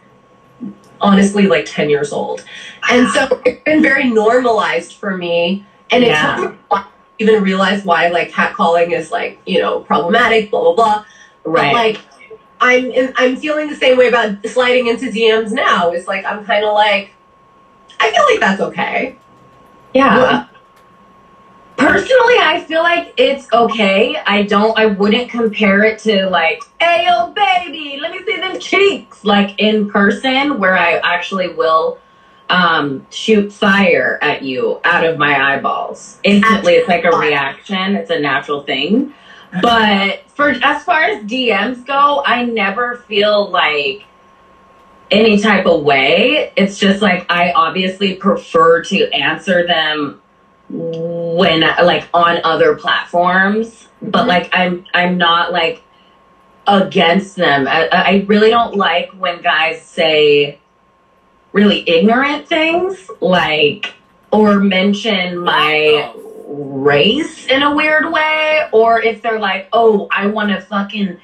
honestly 0.99 1.47
like 1.47 1.65
10 1.65 1.89
years 1.89 2.13
old. 2.13 2.43
And 2.89 3.07
so 3.09 3.41
it's 3.45 3.63
been 3.63 3.81
very 3.81 4.07
normalized 4.09 4.93
for 4.93 5.17
me. 5.17 5.65
And 5.89 6.03
it 6.03 6.09
Yeah. 6.09 6.35
took 6.35 6.37
me 6.37 6.45
a 6.45 6.75
while 6.75 6.83
to 6.83 6.89
even 7.19 7.43
realize 7.43 7.83
why 7.83 8.07
like 8.09 8.31
catcalling 8.31 8.91
is 8.91 9.11
like, 9.11 9.39
you 9.45 9.59
know, 9.59 9.79
problematic, 9.79 10.51
blah 10.51 10.61
blah 10.61 10.73
blah. 10.73 11.05
But 11.43 11.51
Right. 11.51 11.73
like 11.73 12.01
I'm 12.59 12.91
in, 12.91 13.11
I'm 13.17 13.35
feeling 13.37 13.69
the 13.69 13.75
same 13.75 13.97
way 13.97 14.07
about 14.07 14.45
sliding 14.45 14.85
into 14.87 15.07
DMs 15.07 15.51
now. 15.51 15.89
It's 15.89 16.07
like 16.07 16.23
I'm 16.25 16.45
kind 16.45 16.63
of 16.63 16.73
like 16.75 17.11
I 17.99 18.11
feel 18.11 18.23
like 18.29 18.39
that's 18.39 18.61
okay. 18.61 19.15
Yeah. 19.93 20.45
Personally, 21.87 22.35
I 22.39 22.63
feel 22.67 22.83
like 22.83 23.13
it's 23.17 23.51
okay. 23.51 24.15
I 24.27 24.43
don't, 24.43 24.77
I 24.77 24.85
wouldn't 24.85 25.29
compare 25.31 25.83
it 25.83 25.97
to 25.99 26.29
like, 26.29 26.61
hey, 26.79 27.05
yo, 27.05 27.31
baby, 27.31 27.97
let 27.99 28.11
me 28.11 28.19
see 28.23 28.37
them 28.37 28.59
cheeks, 28.59 29.25
like 29.25 29.59
in 29.59 29.89
person, 29.89 30.59
where 30.59 30.77
I 30.77 30.97
actually 30.99 31.53
will 31.53 31.97
um, 32.49 33.07
shoot 33.09 33.51
fire 33.51 34.19
at 34.21 34.43
you 34.43 34.79
out 34.83 35.03
of 35.03 35.17
my 35.17 35.55
eyeballs. 35.55 36.19
Instantly, 36.23 36.73
it's 36.73 36.87
like 36.87 37.03
a 37.03 37.17
reaction, 37.17 37.95
it's 37.95 38.11
a 38.11 38.19
natural 38.19 38.61
thing. 38.61 39.13
But 39.61 40.29
for 40.29 40.51
as 40.63 40.83
far 40.83 41.01
as 41.01 41.23
DMs 41.23 41.85
go, 41.85 42.21
I 42.25 42.43
never 42.43 42.97
feel 43.07 43.49
like 43.49 44.03
any 45.09 45.39
type 45.39 45.65
of 45.65 45.83
way. 45.83 46.53
It's 46.55 46.77
just 46.77 47.01
like 47.01 47.25
I 47.29 47.51
obviously 47.53 48.15
prefer 48.15 48.83
to 48.83 49.11
answer 49.13 49.65
them 49.65 50.20
when 50.73 51.61
like 51.61 52.07
on 52.13 52.39
other 52.43 52.75
platforms, 52.75 53.87
but 54.01 54.23
Mhm. 54.25 54.27
like 54.27 54.49
I'm 54.53 54.85
I'm 54.93 55.17
not 55.17 55.51
like 55.51 55.83
against 56.67 57.35
them. 57.35 57.67
I, 57.67 57.89
I 57.91 58.25
really 58.27 58.49
don't 58.49 58.75
like 58.75 59.09
when 59.11 59.41
guys 59.41 59.81
say 59.81 60.59
really 61.53 61.87
ignorant 61.89 62.47
things 62.47 63.09
like 63.19 63.93
or 64.31 64.59
mention 64.59 65.37
my 65.39 66.13
race 66.47 67.47
in 67.47 67.61
a 67.63 67.75
weird 67.75 68.11
way 68.11 68.61
or 68.71 69.01
if 69.01 69.21
they're 69.21 69.39
like 69.39 69.67
oh 69.73 70.07
i 70.11 70.27
want 70.27 70.49
to 70.49 70.59
fucking 70.61 71.17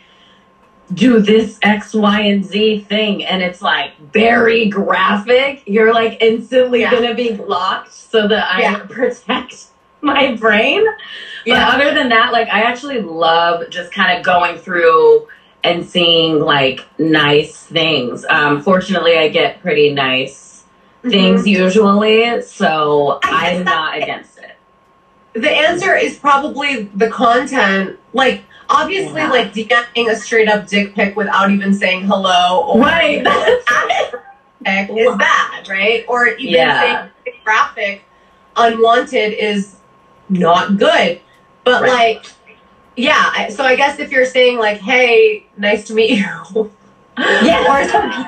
do 0.94 1.20
this 1.20 1.60
x 1.64 1.94
y 1.94 2.22
and 2.22 2.46
z 2.46 2.80
thing 2.80 3.26
and 3.26 3.42
it's 3.44 3.62
like 3.62 3.98
very 4.14 4.70
graphic 4.70 5.62
you're 5.66 5.94
like 5.94 6.22
instantly 6.22 6.82
Yeah. 6.82 6.92
gonna 6.92 7.14
be 7.14 7.34
blocked 7.34 7.92
so 7.94 8.28
that 8.28 8.48
i 8.54 8.62
Yeah. 8.62 8.78
protect 8.90 9.66
my 10.02 10.36
brain 10.36 10.86
but 11.46 11.58
other 11.58 11.94
than 11.94 12.10
that 12.10 12.32
like 12.32 12.48
i 12.50 12.62
actually 12.62 13.02
love 13.02 13.70
just 13.70 13.92
kind 13.92 14.18
of 14.18 14.24
going 14.24 14.58
through 14.58 15.28
and 15.64 15.86
seeing 15.86 16.40
like 16.40 16.86
nice 17.00 17.64
things 17.66 18.24
um 18.30 18.62
fortunately 18.62 19.18
i 19.18 19.28
get 19.28 19.62
pretty 19.62 19.94
nice 19.94 20.64
things 21.04 21.46
usually 21.46 22.42
so 22.42 23.20
Mm-hmm. 23.24 23.36
I'm 23.36 23.64
not 23.66 23.98
against 23.98 24.38
it 24.38 24.52
the 25.34 25.52
answer 25.52 25.96
is 25.96 26.18
probably 26.18 26.84
the 26.96 27.10
content. 27.12 28.00
Like, 28.14 28.42
obviously, 28.70 29.22
Yeah. 29.22 29.30
like 29.30 29.54
DMing 29.54 30.10
a 30.10 30.16
straight 30.16 30.50
up 30.50 30.68
dick 30.68 30.94
pic 30.96 31.16
without 31.16 31.52
even 31.52 31.74
saying 31.74 32.04
hello 32.04 32.66
or 32.68 32.80
Right. 32.82 33.24
pic 34.64 34.90
is 34.90 35.16
bad, 35.18 35.68
right? 35.70 36.04
Or 36.08 36.28
even 36.28 36.54
Yeah. 36.54 36.80
saying 36.82 37.36
graphic 37.44 38.04
unwanted 38.56 39.34
is 39.34 39.76
not 40.30 40.78
good. 40.78 41.20
But 41.64 41.82
Right. 41.84 42.16
like, 42.16 42.26
yeah. 42.96 43.50
So 43.50 43.64
I 43.64 43.76
guess 43.76 44.00
if 44.00 44.12
you're 44.12 44.26
saying 44.26 44.58
like, 44.58 44.80
"Hey, 44.80 45.46
nice 45.58 45.86
to 45.86 45.94
meet 45.94 46.12
you," 46.12 46.72
yeah 47.18 47.66
or 47.84 47.88
something. 47.88 48.26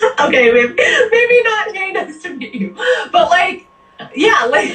okay, 0.20 0.50
maybe, 0.52 0.74
maybe 1.10 1.42
not. 1.42 1.74
Hey, 1.74 1.92
nice 1.92 2.22
to 2.22 2.30
meet 2.30 2.54
you. 2.54 2.74
But 3.12 3.28
like, 3.30 3.66
yeah, 4.14 4.44
like. 4.44 4.70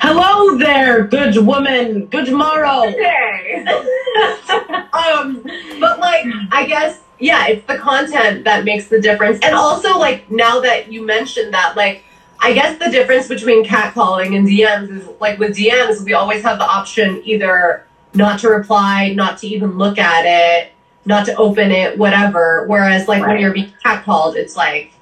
hello 0.00 0.56
there 0.56 1.04
good 1.04 1.36
woman 1.44 2.06
good 2.06 2.26
tomorrow 2.26 2.90
Hey. 2.90 3.64
um, 4.92 5.42
but 5.80 5.98
like, 5.98 6.26
I 6.50 6.66
guess, 6.66 7.00
yeah, 7.18 7.46
it's 7.48 7.66
the 7.66 7.78
content 7.78 8.44
that 8.44 8.64
makes 8.64 8.88
the 8.88 9.00
difference. 9.00 9.38
And 9.42 9.54
also, 9.54 9.98
like, 9.98 10.30
now 10.30 10.60
that 10.60 10.92
you 10.92 11.04
mentioned 11.04 11.54
that, 11.54 11.76
like, 11.76 12.04
I 12.40 12.52
guess 12.52 12.78
the 12.78 12.90
difference 12.90 13.28
between 13.28 13.64
catcalling 13.64 14.36
and 14.36 14.48
DMs 14.48 14.90
is 14.90 15.08
like 15.20 15.38
with 15.38 15.56
DMs, 15.56 16.02
we 16.02 16.14
always 16.14 16.42
have 16.42 16.58
the 16.58 16.64
option 16.64 17.20
either 17.24 17.84
not 18.14 18.40
to 18.40 18.48
reply, 18.48 19.12
not 19.14 19.38
to 19.38 19.46
even 19.46 19.76
look 19.76 19.98
at 19.98 20.24
it, 20.24 20.72
not 21.04 21.26
to 21.26 21.34
open 21.36 21.70
it, 21.70 21.98
whatever. 21.98 22.66
Whereas, 22.66 23.08
like, 23.08 23.24
when 23.26 23.38
you're 23.38 23.52
being 23.52 23.72
catcalled, 23.84 24.36
it's 24.36 24.56
like 24.56 24.92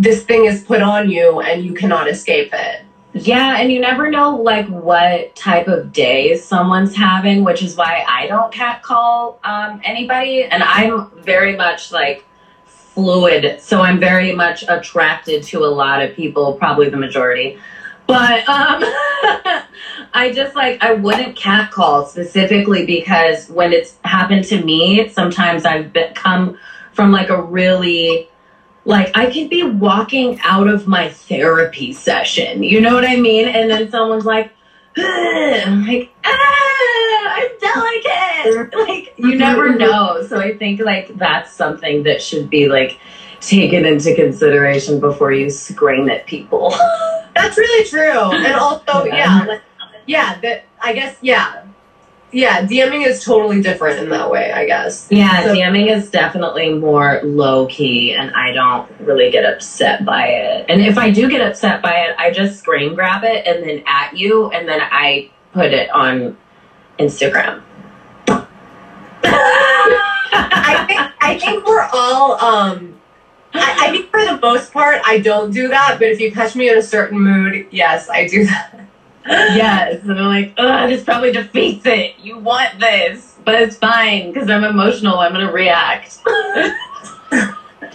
this 0.00 0.24
thing 0.24 0.46
is 0.46 0.64
put 0.64 0.80
on 0.80 1.10
you 1.10 1.40
and 1.40 1.62
you 1.62 1.74
cannot 1.74 2.08
escape 2.08 2.50
it. 2.54 2.84
Yeah, 3.12 3.58
and 3.58 3.70
you 3.70 3.80
never 3.80 4.10
know 4.10 4.36
like 4.36 4.66
what 4.68 5.36
type 5.36 5.68
of 5.68 5.92
day 5.92 6.36
someone's 6.38 6.96
having, 6.96 7.44
which 7.44 7.62
is 7.62 7.76
why 7.76 8.04
I 8.08 8.26
don't 8.26 8.52
catcall 8.52 9.40
um, 9.44 9.80
anybody, 9.84 10.44
and 10.44 10.62
I'm 10.62 11.10
very 11.22 11.56
much 11.56 11.92
like 11.92 12.24
fluid, 12.64 13.60
so 13.60 13.82
I'm 13.82 13.98
very 13.98 14.32
much 14.32 14.64
attracted 14.68 15.42
to 15.44 15.64
a 15.64 15.66
lot 15.66 16.02
of 16.02 16.14
people, 16.14 16.54
probably 16.54 16.88
the 16.88 16.96
majority. 16.96 17.58
But 18.06 18.48
um, 18.48 18.82
I 20.14 20.32
just 20.32 20.54
like 20.54 20.82
I 20.82 20.94
wouldn't 20.94 21.36
catcall 21.36 22.06
specifically 22.06 22.86
because 22.86 23.50
when 23.50 23.72
it's 23.72 23.96
happened 24.04 24.44
to 24.46 24.64
me, 24.64 25.08
sometimes 25.08 25.64
I've 25.64 25.92
been, 25.92 26.14
come 26.14 26.58
from 26.92 27.10
like 27.10 27.28
a 27.28 27.42
really 27.42 28.29
like 28.90 29.16
I 29.16 29.30
could 29.30 29.48
be 29.48 29.62
walking 29.62 30.38
out 30.42 30.66
of 30.68 30.86
my 30.88 31.08
therapy 31.10 31.92
session, 31.92 32.62
you 32.62 32.80
know 32.80 32.92
what 32.92 33.04
I 33.04 33.16
mean? 33.16 33.46
And 33.48 33.70
then 33.70 33.90
someone's 33.90 34.24
like, 34.26 34.52
I'm 34.96 35.86
like, 35.86 36.10
ah, 36.24 37.34
I'm 37.36 37.48
delicate. 37.60 38.74
Like 38.76 39.14
you 39.16 39.38
never 39.38 39.74
know. 39.76 40.22
So 40.28 40.40
I 40.40 40.56
think 40.58 40.80
like 40.80 41.16
that's 41.16 41.52
something 41.52 42.02
that 42.02 42.20
should 42.20 42.50
be 42.50 42.68
like 42.68 42.98
taken 43.40 43.86
into 43.86 44.14
consideration 44.14 44.98
before 45.00 45.32
you 45.32 45.48
scream 45.48 46.10
at 46.10 46.26
people. 46.26 46.74
That's 47.34 47.56
really 47.56 47.88
true. 47.88 48.32
And 48.32 48.54
also, 48.54 49.04
Yeah. 49.06 49.46
yeah, 49.46 49.58
yeah, 50.06 50.40
that 50.40 50.64
I 50.82 50.92
guess, 50.92 51.16
yeah, 51.22 51.62
yeah, 52.32 52.62
DMing 52.62 53.06
is 53.06 53.24
totally 53.24 53.60
different 53.62 53.98
in 53.98 54.08
that 54.10 54.30
way. 54.30 54.52
I 54.52 54.64
guess. 54.66 55.08
Yeah, 55.10 55.42
So- 55.44 55.54
DMing 55.54 55.90
is 55.94 56.10
definitely 56.10 56.72
more 56.74 57.20
low 57.24 57.66
key, 57.66 58.12
and 58.14 58.30
I 58.34 58.52
don't 58.52 58.88
really 59.00 59.30
get 59.30 59.44
upset 59.44 60.04
by 60.04 60.26
it. 60.26 60.66
And 60.68 60.80
if 60.82 60.96
I 60.98 61.10
do 61.10 61.28
get 61.28 61.40
upset 61.40 61.82
by 61.82 61.92
it, 62.06 62.14
I 62.18 62.30
just 62.30 62.58
screen 62.58 62.94
grab 62.94 63.24
it 63.24 63.46
and 63.46 63.62
then 63.62 63.82
at 63.86 64.16
you, 64.16 64.50
and 64.50 64.68
then 64.68 64.80
I 64.82 65.30
put 65.52 65.72
it 65.72 65.90
on 65.90 66.36
Instagram. 66.98 67.62
I 70.32 70.84
think 70.86 71.00
I 71.20 71.38
think 71.38 71.66
we're 71.66 71.88
all. 71.92 72.32
um 72.42 72.96
I, 73.52 73.88
I 73.88 73.90
think 73.90 74.10
for 74.12 74.24
the 74.24 74.38
most 74.40 74.72
part, 74.72 75.00
I 75.04 75.18
don't 75.18 75.50
do 75.50 75.66
that. 75.68 75.96
But 75.98 76.08
if 76.08 76.20
you 76.20 76.30
catch 76.30 76.54
me 76.54 76.68
in 76.70 76.78
a 76.78 76.82
certain 76.82 77.18
mood, 77.20 77.66
yes, 77.72 78.08
I 78.08 78.26
do 78.28 78.44
that. 78.46 78.86
Yes, 79.26 80.02
and 80.02 80.12
I'm 80.18 80.26
like, 80.26 80.54
ugh, 80.56 80.88
this 80.88 81.04
probably 81.04 81.32
defeats 81.32 81.84
it. 81.86 82.18
You 82.18 82.38
want 82.38 82.78
this, 82.80 83.36
but 83.44 83.54
it's 83.60 83.76
fine 83.76 84.32
because 84.32 84.48
I'm 84.48 84.64
emotional. 84.64 85.18
I'm 85.18 85.32
gonna 85.32 85.52
react. 85.52 86.18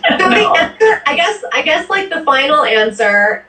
So 0.07 0.17
the 0.29 0.35
answer, 0.35 1.01
I 1.07 1.15
guess, 1.15 1.43
I 1.51 1.61
guess, 1.63 1.89
like 1.89 2.09
the 2.09 2.23
final 2.23 2.63
answer 2.63 3.45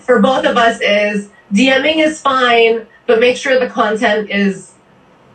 for 0.00 0.18
both 0.20 0.46
of 0.46 0.56
us 0.56 0.80
is 0.80 1.28
DMing 1.52 1.96
is 1.96 2.20
fine, 2.20 2.86
but 3.06 3.20
make 3.20 3.36
sure 3.36 3.58
the 3.60 3.68
content 3.68 4.30
is 4.30 4.72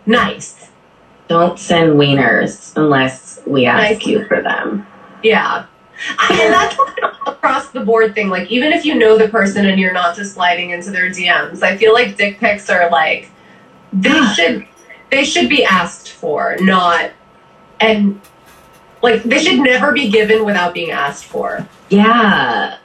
nice. 0.08 0.70
Don't 1.28 1.60
send 1.60 1.94
wieners 1.94 2.74
unless 2.76 3.40
we 3.46 3.68
ask 3.68 4.00
Nice. 4.00 4.08
you 4.08 4.26
for 4.26 4.42
them. 4.42 4.88
Yeah. 5.22 5.66
I- 6.18 6.40
And 6.42 6.54
that's 6.54 6.78
like 6.78 6.98
an 7.02 7.10
across 7.28 7.70
the 7.70 7.82
board 7.82 8.16
thing. 8.16 8.30
Like, 8.30 8.50
even 8.52 8.72
if 8.74 8.86
you 8.86 8.96
know 8.96 9.18
the 9.18 9.28
person 9.30 9.66
and 9.66 9.80
you're 9.80 9.94
not 9.94 10.16
just 10.16 10.34
sliding 10.34 10.72
into 10.72 10.92
their 10.92 11.10
DMs, 11.10 11.62
I 11.64 11.78
feel 11.78 11.94
like 11.94 12.18
dick 12.18 12.40
pics 12.40 12.70
are 12.70 12.90
like, 12.90 13.30
they 13.94 14.22
should, 14.36 14.68
they 15.12 15.24
should 15.24 15.50
be 15.50 15.64
asked 15.64 16.10
for, 16.12 16.56
not, 16.60 17.12
and 17.80 18.20
like, 19.02 19.24
they 19.24 19.40
should 19.40 19.60
never 19.60 19.92
be 19.92 20.10
given 20.10 20.46
without 20.46 20.74
being 20.74 20.92
asked 20.92 21.26
for. 21.26 21.68
Yeah. 21.90 22.78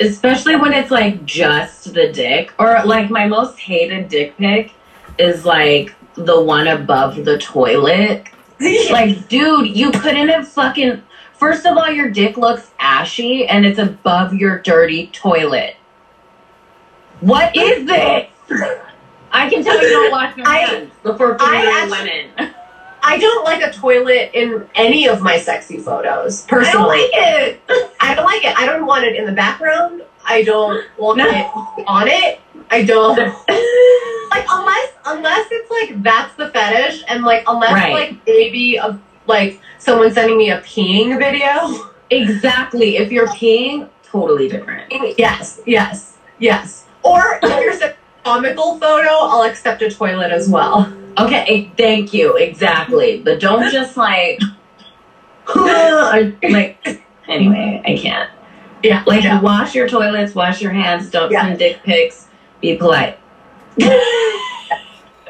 Especially 0.00 0.56
when 0.56 0.72
it's 0.72 0.90
like 0.90 1.24
just 1.24 1.92
the 1.94 2.12
dick. 2.12 2.52
Or 2.58 2.80
like 2.84 3.10
my 3.10 3.26
most 3.26 3.58
hated 3.58 4.08
dick 4.08 4.36
pic 4.36 4.72
is 5.18 5.44
like 5.44 5.94
the 6.14 6.40
one 6.40 6.68
above 6.68 7.24
the 7.24 7.38
toilet. 7.38 8.26
Like, 8.90 9.28
dude, 9.28 9.76
you 9.76 9.90
couldn't 9.90 10.28
have 10.28 10.48
fucking. 10.48 11.02
First 11.38 11.66
of 11.66 11.76
all, 11.76 11.90
your 11.90 12.08
dick 12.10 12.36
looks 12.36 12.70
ashy 12.78 13.46
and 13.46 13.66
it's 13.66 13.78
above 13.78 14.34
your 14.34 14.58
dirty 14.60 15.08
toilet. 15.08 15.76
What 17.20 17.56
is 17.56 17.86
this? 17.86 18.28
I 19.32 19.50
can 19.50 19.62
tell 19.64 19.80
you 19.82 19.88
don't 19.88 20.10
wash 20.10 20.36
your 20.36 20.48
I- 20.48 20.58
hands 20.58 20.92
before 21.02 21.36
I 21.40 21.82
actually- 21.82 22.30
women. 22.38 22.54
I 23.08 23.18
don't 23.18 23.44
like 23.44 23.62
a 23.62 23.72
toilet 23.72 24.30
in 24.34 24.68
any 24.74 25.06
of 25.06 25.22
my 25.22 25.38
sexy 25.38 25.78
photos. 25.78 26.42
Personally, 26.42 27.08
I 27.14 27.14
don't 27.14 27.22
like 27.28 27.54
it. 27.68 27.90
I 28.00 28.14
don't 28.16 28.24
like 28.24 28.44
it. 28.44 28.58
I 28.58 28.66
don't 28.66 28.84
want 28.84 29.04
it 29.04 29.14
in 29.14 29.26
the 29.26 29.32
background. 29.32 30.02
I 30.24 30.42
don't 30.42 30.84
want 30.98 31.18
No. 31.18 31.26
it 31.28 31.84
on 31.86 32.08
it. 32.08 32.40
I 32.68 32.82
don't 32.82 33.16
like 33.16 34.44
unless 34.50 34.88
unless 35.04 35.46
it's 35.52 35.70
like 35.70 36.02
that's 36.02 36.34
the 36.34 36.48
fetish 36.50 37.04
and 37.06 37.22
like 37.22 37.44
unless 37.46 37.72
Right. 37.74 37.92
like 37.92 38.14
maybe 38.26 38.74
a 38.76 38.98
like 39.26 39.60
someone 39.78 40.12
sending 40.12 40.38
me 40.38 40.50
a 40.50 40.60
peeing 40.60 41.18
video. 41.18 41.90
exactly. 42.10 42.96
If 42.96 43.10
you're 43.12 43.28
peeing, 43.28 43.88
totally 44.02 44.48
different. 44.48 44.92
Yes, 45.18 45.60
yes, 45.66 46.16
yes. 46.38 46.84
Or 47.02 47.38
if 47.42 47.60
you're 47.60 47.72
sending 47.72 47.96
a 47.96 48.24
comical 48.24 48.78
photo, 48.78 49.08
I'll 49.10 49.42
accept 49.42 49.82
a 49.82 49.90
toilet 49.90 50.30
as 50.32 50.48
well. 50.48 50.92
Okay, 51.18 51.44
eh, 51.48 51.70
thank 51.76 52.12
you. 52.12 52.36
Exactly. 52.36 53.22
But 53.24 53.40
don't 53.40 53.70
just 53.78 53.96
like, 53.96 54.40
like. 55.56 57.02
Anyway, 57.28 57.82
I 57.84 57.96
can't. 57.96 58.30
Yeah, 58.82 59.02
Like, 59.06 59.24
yeah. 59.24 59.40
wash 59.40 59.74
your 59.74 59.88
toilets, 59.88 60.34
wash 60.34 60.60
your 60.62 60.70
hands. 60.72 61.10
Don't 61.10 61.30
Yeah. 61.32 61.42
send 61.42 61.58
dick 61.58 61.82
pics. 61.82 62.28
Be 62.60 62.76
polite. 62.76 63.18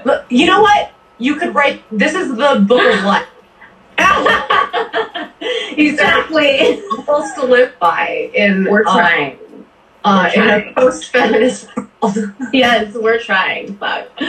Look, 0.05 0.25
you 0.29 0.47
know 0.47 0.61
what? 0.61 0.93
You 1.19 1.37
could 1.37 1.55
write. 1.55 1.83
This 1.91 2.15
is 2.15 2.29
the 2.37 2.65
book 2.67 2.83
of 2.99 3.05
life. 3.05 3.27
exactly. 5.77 6.83
Rules 7.07 7.33
to 7.35 7.45
live 7.47 7.79
by 7.79 8.31
in 8.35 8.65
We're 8.65 8.85
uh, 8.87 8.93
trying. 8.95 9.39
uh, 10.05 10.31
We're 10.37 10.59
in 10.63 10.69
a 10.69 10.75
post-feminist 10.75 11.69
world. 11.77 12.17
Yes, 12.53 12.95
we're 12.95 13.19
trying. 13.21 13.77
Fuck. 13.77 14.09
all 14.21 14.27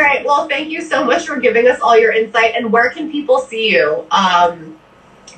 right. 0.00 0.22
Well, 0.24 0.48
thank 0.48 0.68
you 0.70 0.80
so 0.82 1.04
much 1.04 1.26
for 1.26 1.38
giving 1.38 1.66
us 1.68 1.80
all 1.80 1.98
your 1.98 2.12
insight. 2.12 2.54
And 2.56 2.72
where 2.72 2.90
can 2.90 3.10
people 3.10 3.38
see 3.40 3.70
you? 3.72 4.06
Um, 4.10 4.78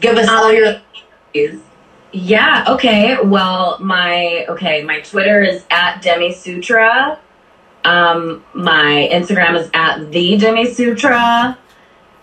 give 0.01 0.17
us 0.17 0.29
all 0.29 0.45
Um, 0.47 0.55
your. 1.35 1.61
Yeah, 2.13 2.65
okay. 2.69 3.19
Well, 3.23 3.79
my 3.81 4.45
okay, 4.49 4.83
my 4.83 5.01
Twitter 5.01 5.43
is 5.43 5.65
at 5.71 6.03
Demi 6.03 6.33
Sutra. 6.33 7.21
Um, 7.85 8.45
my 8.53 9.09
Instagram 9.13 9.57
is 9.57 9.71
at 9.75 10.11
the 10.11 10.37
Demi 10.37 10.67
Sutra. 10.75 11.57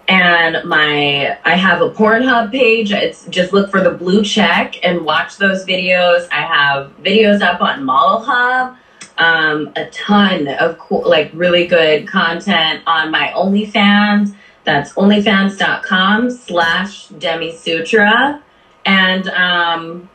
And 0.07 0.67
my 0.67 1.37
I 1.43 1.55
have 1.55 1.81
a 1.81 1.89
Pornhub 1.89 2.51
page. 2.51 2.91
It's 2.91 3.25
just 3.27 3.51
look 3.51 3.69
for 3.69 3.81
the 3.81 3.91
blue 3.91 4.23
check 4.23 4.75
and 4.83 5.03
watch 5.03 5.37
those 5.37 5.65
videos. 5.65 6.27
I 6.31 6.41
have 6.41 6.95
videos 7.01 7.41
up 7.41 7.61
on 7.61 7.83
Model 7.83 8.21
Hub. 8.25 8.77
Um, 9.17 9.73
a 9.75 9.89
ton 9.89 10.47
of 10.47 10.77
cool, 10.77 11.09
like 11.09 11.31
really 11.33 11.65
good 11.65 12.07
content 12.07 12.83
on 12.85 13.11
my 13.11 13.33
OnlyFans. 13.35 14.35
That's 14.63 14.93
onlyfans.com 14.93 16.29
slash 16.29 17.07
Demi 17.07 17.55
Sutra. 17.55 18.43
And 18.85 19.27
um, 19.29 20.09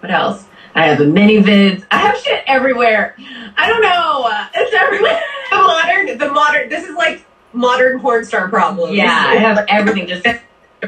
what 0.00 0.10
else? 0.10 0.44
I 0.74 0.86
have 0.86 1.00
a 1.00 1.04
ManyVids. 1.04 1.84
I 1.90 1.98
have 1.98 2.16
shit 2.18 2.44
everywhere. 2.46 3.16
I 3.56 3.68
don't 3.68 3.82
know. 3.82 4.48
It's 4.54 4.74
everywhere. 4.74 5.20
The 5.50 5.56
modern, 5.56 6.18
the 6.18 6.30
modern. 6.30 6.68
This 6.68 6.86
is 6.86 6.94
like 6.94 7.24
modern 7.58 8.00
porn 8.00 8.24
star 8.24 8.48
problems. 8.48 8.94
Yeah, 8.96 9.24
I 9.28 9.36
have 9.46 9.64
everything 9.68 10.06
just 10.06 10.24
to 10.24 10.40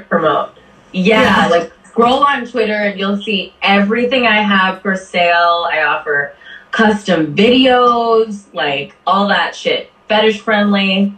promote. 0.08 0.50
Yeah, 0.92 1.22
Yeah. 1.22 1.46
like 1.48 1.72
scroll 1.84 2.24
on 2.24 2.46
Twitter 2.46 2.74
and 2.74 2.98
you'll 2.98 3.20
see 3.22 3.52
everything 3.62 4.26
I 4.26 4.42
have 4.42 4.80
for 4.82 4.96
sale. 4.96 5.66
I 5.70 5.82
offer 5.82 6.34
custom 6.70 7.34
videos, 7.34 8.44
like 8.54 8.94
all 9.06 9.28
that 9.28 9.54
shit. 9.54 9.90
Fetish 10.08 10.40
friendly. 10.40 11.14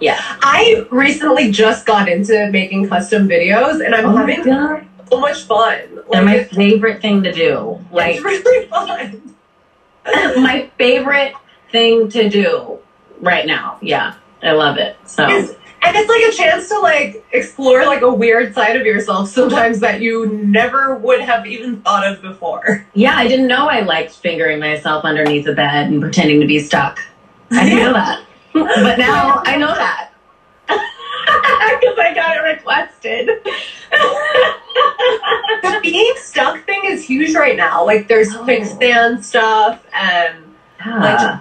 Yeah. 0.00 0.18
I 0.20 0.86
recently 0.90 1.50
just 1.50 1.86
got 1.86 2.08
into 2.08 2.50
making 2.50 2.88
custom 2.88 3.28
videos, 3.28 3.84
and 3.84 3.94
I'm 3.94 4.06
Oh 4.06 4.16
having 4.16 4.42
god. 4.42 4.86
so 5.10 5.20
much 5.20 5.42
fun. 5.42 6.00
They're 6.10 6.22
my 6.24 6.44
favorite 6.44 7.00
thing 7.00 7.22
to 7.22 7.32
do. 7.32 7.78
Like 7.92 8.16
it's 8.16 8.24
really 8.24 8.66
fun. 8.68 9.34
my 10.42 10.68
favorite 10.78 11.34
thing 11.70 12.08
to 12.10 12.28
do 12.28 12.78
right 13.20 13.46
now. 13.46 13.78
Yeah. 13.80 14.14
I 14.42 14.52
love 14.52 14.76
it. 14.78 14.96
So 15.06 15.24
It's- 15.24 15.54
and 15.84 15.96
it's 15.96 16.08
like 16.08 16.22
a 16.22 16.30
chance 16.32 16.68
to 16.68 16.78
like 16.78 17.24
explore 17.32 17.84
like 17.86 18.02
a 18.02 18.12
weird 18.12 18.54
side 18.54 18.76
of 18.76 18.86
yourself 18.86 19.28
sometimes 19.28 19.80
that 19.80 20.00
you 20.00 20.26
never 20.44 20.94
would 20.96 21.20
have 21.20 21.44
even 21.46 21.80
thought 21.82 22.06
of 22.06 22.22
before. 22.22 22.86
yeah, 22.94 23.14
I 23.16 23.26
didn't 23.26 23.48
know 23.48 23.68
I 23.68 23.80
liked 23.80 24.12
fingering 24.12 24.60
myself 24.60 25.04
underneath 25.04 25.46
a 25.48 25.52
bed 25.52 25.88
and 25.88 26.00
pretending 26.00 26.40
to 26.40 26.46
be 26.46 26.60
stuck. 26.60 27.00
I 27.50 27.64
didn't 27.64 27.80
know 27.84 27.92
that. 27.94 28.20
But 28.54 28.98
now 28.98 29.42
I 29.46 29.56
know 29.56 29.74
that. 29.74 30.10
Because 31.80 31.98
I 31.98 32.12
got 32.14 32.36
it 32.36 32.40
requested. 32.40 33.28
the 35.62 35.78
being 35.82 36.12
stuck 36.16 36.64
thing 36.66 36.82
is 36.84 37.04
huge 37.04 37.34
right 37.34 37.56
now. 37.56 37.84
Like 37.84 38.08
there's 38.08 38.34
Oh. 38.34 38.42
quicksand 38.44 39.24
stuff 39.24 39.80
and 39.94 40.36
Yeah. 40.84 41.40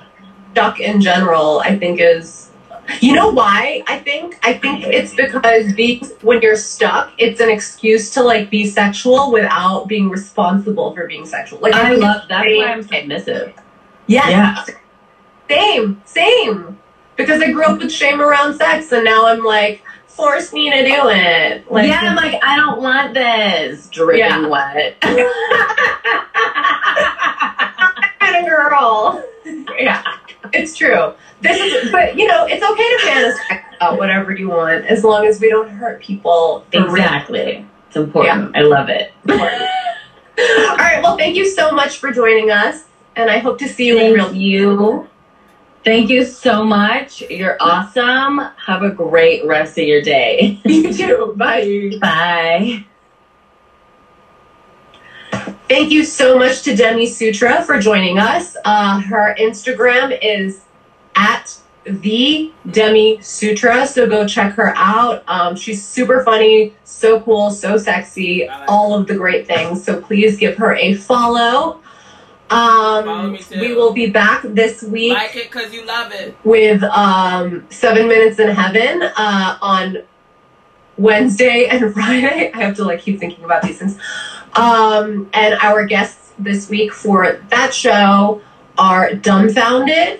stuck 0.53 0.79
in 0.79 1.01
general, 1.01 1.61
I 1.65 1.77
think 1.77 1.99
is 1.99 2.50
you 2.99 3.13
know 3.13 3.29
why? 3.29 3.83
I 3.87 3.99
think 3.99 4.37
I 4.43 4.53
think 4.53 4.83
it's 4.85 5.13
because 5.13 5.73
being 5.73 5.99
when 6.21 6.41
you're 6.41 6.55
stuck, 6.55 7.11
it's 7.17 7.39
an 7.39 7.49
excuse 7.49 8.11
to 8.15 8.23
like 8.23 8.49
be 8.49 8.65
sexual 8.67 9.31
without 9.31 9.87
being 9.87 10.09
responsible 10.09 10.93
for 10.93 11.07
being 11.07 11.25
sexual. 11.25 11.59
Like 11.59 11.73
I 11.73 11.89
think 11.89 12.01
love 12.01 12.17
it's 12.17 12.27
that's 12.27 12.43
very- 12.43 12.57
why 12.59 12.65
I'm 12.73 12.83
submissive. 12.83 13.53
Yes. 14.07 14.29
Yeah. 14.29 14.65
Same, 15.49 16.01
same. 16.05 16.77
Because 17.15 17.41
I 17.41 17.51
grew 17.51 17.63
up 17.65 17.79
with 17.79 17.91
shame 17.91 18.21
around 18.21 18.55
sex, 18.55 18.91
and 18.91 19.03
now 19.05 19.27
I'm 19.27 19.43
like, 19.43 19.83
force 20.07 20.51
me 20.53 20.71
to 20.71 20.77
do 20.85 21.09
it. 21.09 21.69
Like, 21.71 21.87
yeah, 21.87 21.99
I'm 22.01 22.15
like, 22.15 22.41
I 22.43 22.55
don't 22.55 22.81
want 22.81 23.13
this 23.13 23.87
dripping 23.89 24.19
Yeah. 24.19 24.47
wet. 24.47 24.99
kind 25.01 25.19
of 28.37 28.45
girl. 28.49 29.23
yeah, 29.77 30.03
it's 30.53 30.75
true. 30.75 31.13
This 31.41 31.59
is, 31.59 31.91
but 31.91 32.17
you 32.17 32.27
know, 32.27 32.45
it's 32.45 32.63
okay 32.63 32.89
to 32.97 32.99
fantasize 33.05 33.75
about 33.77 33.97
whatever 33.97 34.31
you 34.31 34.49
want 34.49 34.85
as 34.85 35.03
long 35.03 35.25
as 35.25 35.39
we 35.39 35.49
don't 35.49 35.69
hurt 35.69 36.01
people. 36.01 36.65
exactly. 36.71 37.65
It's 37.87 37.95
important. 37.97 38.55
I 38.55 38.61
love 38.61 38.89
it. 38.89 39.11
All 39.29 39.35
right. 40.77 41.01
Well, 41.03 41.17
thank 41.17 41.35
you 41.35 41.47
so 41.47 41.71
much 41.71 41.97
for 41.97 42.11
joining 42.11 42.51
us, 42.51 42.85
and 43.15 43.29
I 43.29 43.39
hope 43.39 43.59
to 43.59 43.67
see 43.67 43.87
you 43.87 43.99
in 43.99 44.13
real. 44.13 44.25
Thank 44.25 44.37
you. 44.37 45.09
Thank 45.83 46.09
you 46.11 46.25
so 46.25 46.63
much. 46.63 47.21
You're 47.21 47.57
awesome. 47.59 48.39
Have 48.65 48.83
a 48.83 48.91
great 48.91 49.45
rest 49.45 49.77
of 49.77 49.85
your 49.85 50.01
day. 50.01 50.61
You 50.65 50.93
too. 50.93 51.33
Bye. 51.35 51.97
Bye. 51.99 52.85
Thank 55.67 55.91
you 55.91 56.03
so 56.03 56.37
much 56.37 56.61
to 56.63 56.75
Demi 56.75 57.07
Sutra 57.07 57.63
for 57.63 57.79
joining 57.79 58.19
us. 58.19 58.55
Uh, 58.65 58.99
her 58.99 59.35
Instagram 59.39 60.17
is 60.21 60.61
at 61.15 61.57
the 61.83 62.51
Demi 62.69 63.19
Sutra, 63.21 63.87
so 63.87 64.07
go 64.07 64.27
check 64.27 64.53
her 64.53 64.71
out. 64.75 65.23
Um, 65.27 65.55
she's 65.55 65.83
super 65.85 66.23
funny, 66.23 66.73
so 66.83 67.19
cool, 67.21 67.49
so 67.49 67.75
sexy, 67.77 68.47
all 68.67 68.93
of 68.93 69.07
the 69.07 69.15
great 69.15 69.47
things. 69.47 69.83
So 69.83 69.99
please 69.99 70.37
give 70.37 70.57
her 70.57 70.75
a 70.75 70.93
follow. 70.93 71.79
Follow 72.49 73.09
Um, 73.19 73.31
me 73.31 73.39
too. 73.39 73.59
we 73.61 73.73
will 73.73 73.93
be 73.93 74.07
back 74.11 74.41
this 74.43 74.83
week 74.83 75.13
Like 75.13 75.35
it 75.35 75.49
because 75.51 75.73
you 75.73 75.85
love 75.85 76.11
it. 76.11 76.35
with 76.43 76.83
um, 76.83 77.65
Seven 77.71 78.07
Minutes 78.07 78.39
in 78.39 78.49
Heaven 78.49 79.01
uh, 79.17 79.57
on 79.61 80.03
Wednesday 80.97 81.65
and 81.71 81.93
Friday. 81.93 82.51
I 82.53 82.61
have 82.61 82.75
to 82.75 82.83
like 82.83 83.01
keep 83.01 83.19
thinking 83.19 83.43
about 83.43 83.63
these 83.63 83.79
things. 83.79 83.97
Um, 84.53 85.29
and 85.33 85.55
our 85.61 85.85
guests 85.85 86.33
this 86.37 86.69
week 86.69 86.91
for 86.93 87.41
that 87.49 87.73
show 87.73 88.41
are 88.77 89.11
Dumbfoundead, 89.11 90.19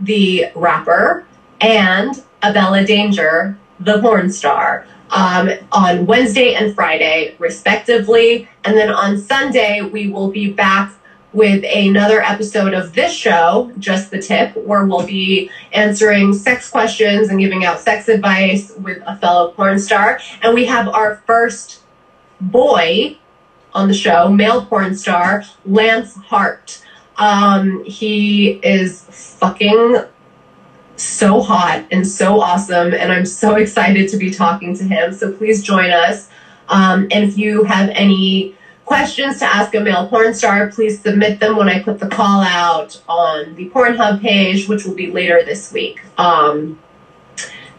the 0.00 0.46
rapper, 0.54 1.26
and 1.60 2.22
Abella 2.42 2.84
Danger, 2.84 3.58
the 3.78 4.00
porn 4.00 4.30
star. 4.30 4.86
Um, 5.12 5.50
on 5.72 6.06
Wednesday 6.06 6.54
and 6.54 6.72
Friday, 6.72 7.34
respectively. 7.40 8.48
And 8.62 8.76
then 8.76 8.90
on 8.90 9.18
Sunday, 9.18 9.80
we 9.80 10.06
will 10.06 10.30
be 10.30 10.52
back 10.52 10.94
with 11.32 11.64
another 11.64 12.20
episode 12.22 12.74
of 12.74 12.94
this 12.94 13.12
show, 13.12 13.72
Just 13.78 14.10
the 14.10 14.20
Tip, 14.20 14.56
where 14.56 14.84
we'll 14.84 15.06
be 15.06 15.50
answering 15.72 16.32
sex 16.32 16.70
questions 16.70 17.28
and 17.28 17.38
giving 17.38 17.64
out 17.64 17.80
sex 17.80 18.08
advice 18.08 18.72
with 18.78 19.02
a 19.06 19.16
fellow 19.16 19.52
porn 19.52 19.78
star. 19.78 20.20
And 20.42 20.54
we 20.54 20.64
have 20.66 20.88
our 20.88 21.22
first 21.26 21.82
boy 22.40 23.16
on 23.72 23.88
the 23.88 23.94
show, 23.94 24.28
male 24.28 24.64
porn 24.64 24.96
star, 24.96 25.44
Lance 25.64 26.14
Hart. 26.16 26.84
Um, 27.20 27.84
he 27.84 28.52
is 28.64 29.02
fucking 29.38 30.02
so 30.96 31.40
hot 31.40 31.84
and 31.92 32.06
so 32.06 32.40
awesome, 32.40 32.92
and 32.92 33.12
I'm 33.12 33.26
so 33.26 33.54
excited 33.62 34.08
to 34.08 34.16
be 34.16 34.30
talking 34.30 34.74
to 34.76 34.84
him. 34.84 35.12
So 35.12 35.30
please 35.32 35.62
join 35.62 35.90
us. 35.90 36.28
Um, 36.68 37.08
and 37.12 37.24
if 37.24 37.38
you 37.38 37.64
have 37.64 37.90
any 37.90 38.56
questions 38.84 39.38
to 39.38 39.44
ask 39.44 39.74
a 39.74 39.80
male 39.80 40.08
porn 40.08 40.34
star, 40.34 40.68
please 40.70 41.00
submit 41.00 41.38
them 41.38 41.56
when 41.56 41.68
I 41.68 41.80
put 41.82 42.00
the 42.00 42.08
call 42.08 42.42
out 42.42 43.00
on 43.08 43.54
the 43.54 43.68
Pornhub 43.70 44.20
page, 44.20 44.68
which 44.68 44.84
will 44.84 44.94
be 44.94 45.10
later 45.12 45.42
this 45.44 45.72
week. 45.72 46.00
Um, 46.18 46.78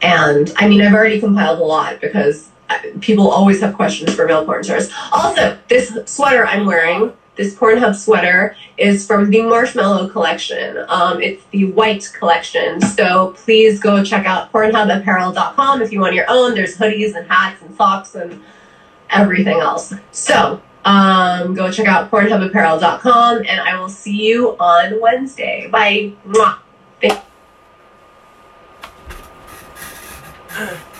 And 0.01 0.51
I 0.57 0.67
mean, 0.67 0.81
I've 0.81 0.93
already 0.93 1.19
compiled 1.19 1.59
a 1.59 1.63
lot 1.63 2.01
because 2.01 2.49
uh, 2.69 2.79
people 3.01 3.29
always 3.29 3.61
have 3.61 3.75
questions 3.75 4.13
for 4.15 4.25
male 4.25 4.45
porn 4.45 4.63
stars. 4.63 4.91
Also, 5.11 5.57
this 5.67 5.95
sweater 6.05 6.45
I'm 6.45 6.65
wearing, 6.65 7.13
this 7.35 7.55
Pornhub 7.55 7.95
sweater, 7.95 8.55
is 8.77 9.05
from 9.07 9.29
the 9.29 9.41
Marshmallow 9.41 10.09
collection. 10.09 10.77
Um, 10.87 11.21
it's 11.21 11.43
the 11.51 11.65
white 11.65 12.11
collection. 12.17 12.81
So 12.81 13.33
please 13.37 13.79
go 13.79 14.03
check 14.03 14.25
out 14.25 14.51
PornhubApparel.com 14.51 15.81
if 15.81 15.91
you 15.91 15.99
want 15.99 16.13
your 16.15 16.25
own. 16.29 16.55
There's 16.55 16.77
hoodies 16.77 17.15
and 17.15 17.27
hats 17.29 17.61
and 17.61 17.75
socks 17.75 18.15
and 18.15 18.41
everything 19.09 19.59
else. 19.59 19.93
So 20.11 20.61
um, 20.85 21.53
go 21.53 21.71
check 21.71 21.87
out 21.87 22.11
PornhubApparel.com 22.11 23.37
and 23.39 23.61
I 23.61 23.79
will 23.79 23.89
see 23.89 24.27
you 24.27 24.57
on 24.59 24.99
Wednesday. 24.99 25.69
Bye. 25.71 26.13
Mwah. 26.27 26.57
Thank- 27.01 27.21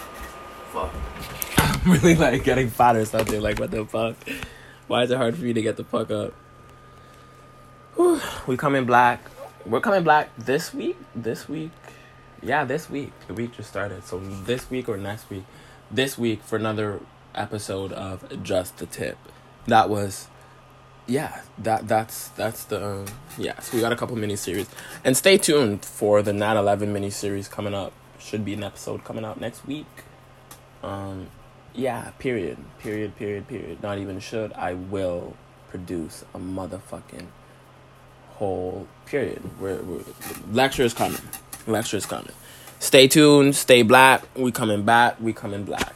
I'm 1.84 1.92
really 1.92 2.16
like 2.16 2.44
getting 2.44 2.70
fat 2.70 2.96
or 2.96 3.06
something. 3.06 3.42
Like, 3.42 3.60
what 3.60 3.72
the 3.72 3.86
fuck? 3.86 4.16
Why 4.92 5.04
is 5.04 5.12
it 5.12 5.16
hard 5.16 5.38
for 5.38 5.46
you 5.46 5.54
to 5.54 5.62
get 5.62 5.78
the 5.78 5.86
fuck 5.86 6.12
up? 6.12 6.34
Whew. 7.96 8.20
We 8.46 8.58
coming 8.58 8.84
black. 8.84 9.22
We're 9.66 9.80
coming 9.80 10.04
black 10.04 10.36
this 10.38 10.74
week. 10.74 10.98
This 11.16 11.48
week. 11.48 11.72
Yeah, 12.42 12.66
this 12.66 12.90
week. 12.90 13.14
The 13.26 13.34
week 13.34 13.54
just 13.54 13.70
started. 13.70 14.04
So 14.04 14.20
this 14.20 14.70
week 14.70 14.90
or 14.90 14.98
next 14.98 15.30
week. 15.30 15.46
This 15.90 16.18
week 16.18 16.44
for 16.44 16.58
another 16.58 17.00
episode 17.34 17.94
of 17.94 18.44
Just 18.44 18.80
the 18.80 18.86
Tip. 18.86 19.18
That 19.66 19.90
was 19.90 20.28
yeah, 21.08 21.40
that 21.60 21.88
that's 21.88 22.28
that's 22.28 22.66
the 22.66 22.86
um, 22.86 23.06
yeah. 23.38 23.62
So 23.62 23.78
we 23.78 23.82
got 23.82 23.94
a 23.94 23.96
couple 23.96 24.18
mini 24.18 24.36
series, 24.36 24.68
and 25.06 25.16
stay 25.16 25.38
tuned 25.38 25.86
for 25.86 26.22
the 26.22 26.34
9/11 26.34 26.90
mini 26.90 27.12
series 27.12 27.48
coming 27.48 27.74
up. 27.74 27.94
Should 28.20 28.44
be 28.44 28.56
an 28.56 28.64
episode 28.66 29.06
coming 29.06 29.24
out 29.24 29.40
next 29.40 29.66
week. 29.66 29.88
Um, 30.84 31.28
yeah. 31.74 32.12
Period. 32.20 32.58
Period. 32.80 33.16
Period. 33.16 33.48
Period. 33.48 33.82
Not 33.84 33.98
even 33.98 34.20
should. 34.20 34.54
I 34.54 34.74
will 34.74 35.36
produce 35.70 36.24
a 36.34 36.40
motherfucking 36.40 37.28
whole 38.30 38.88
period. 39.06 39.42
We're, 39.60 39.82
we're 39.84 40.02
lecture 40.52 40.84
is 40.84 40.94
coming. 40.94 41.22
Lecture 41.68 41.98
is 41.98 42.06
coming. 42.06 42.34
Stay 42.80 43.08
tuned. 43.08 43.56
Stay 43.56 43.84
black. 43.84 44.24
We 44.36 44.52
coming 44.52 44.84
back. 44.84 45.20
We 45.22 45.34
coming 45.34 45.64
black. 45.64 45.94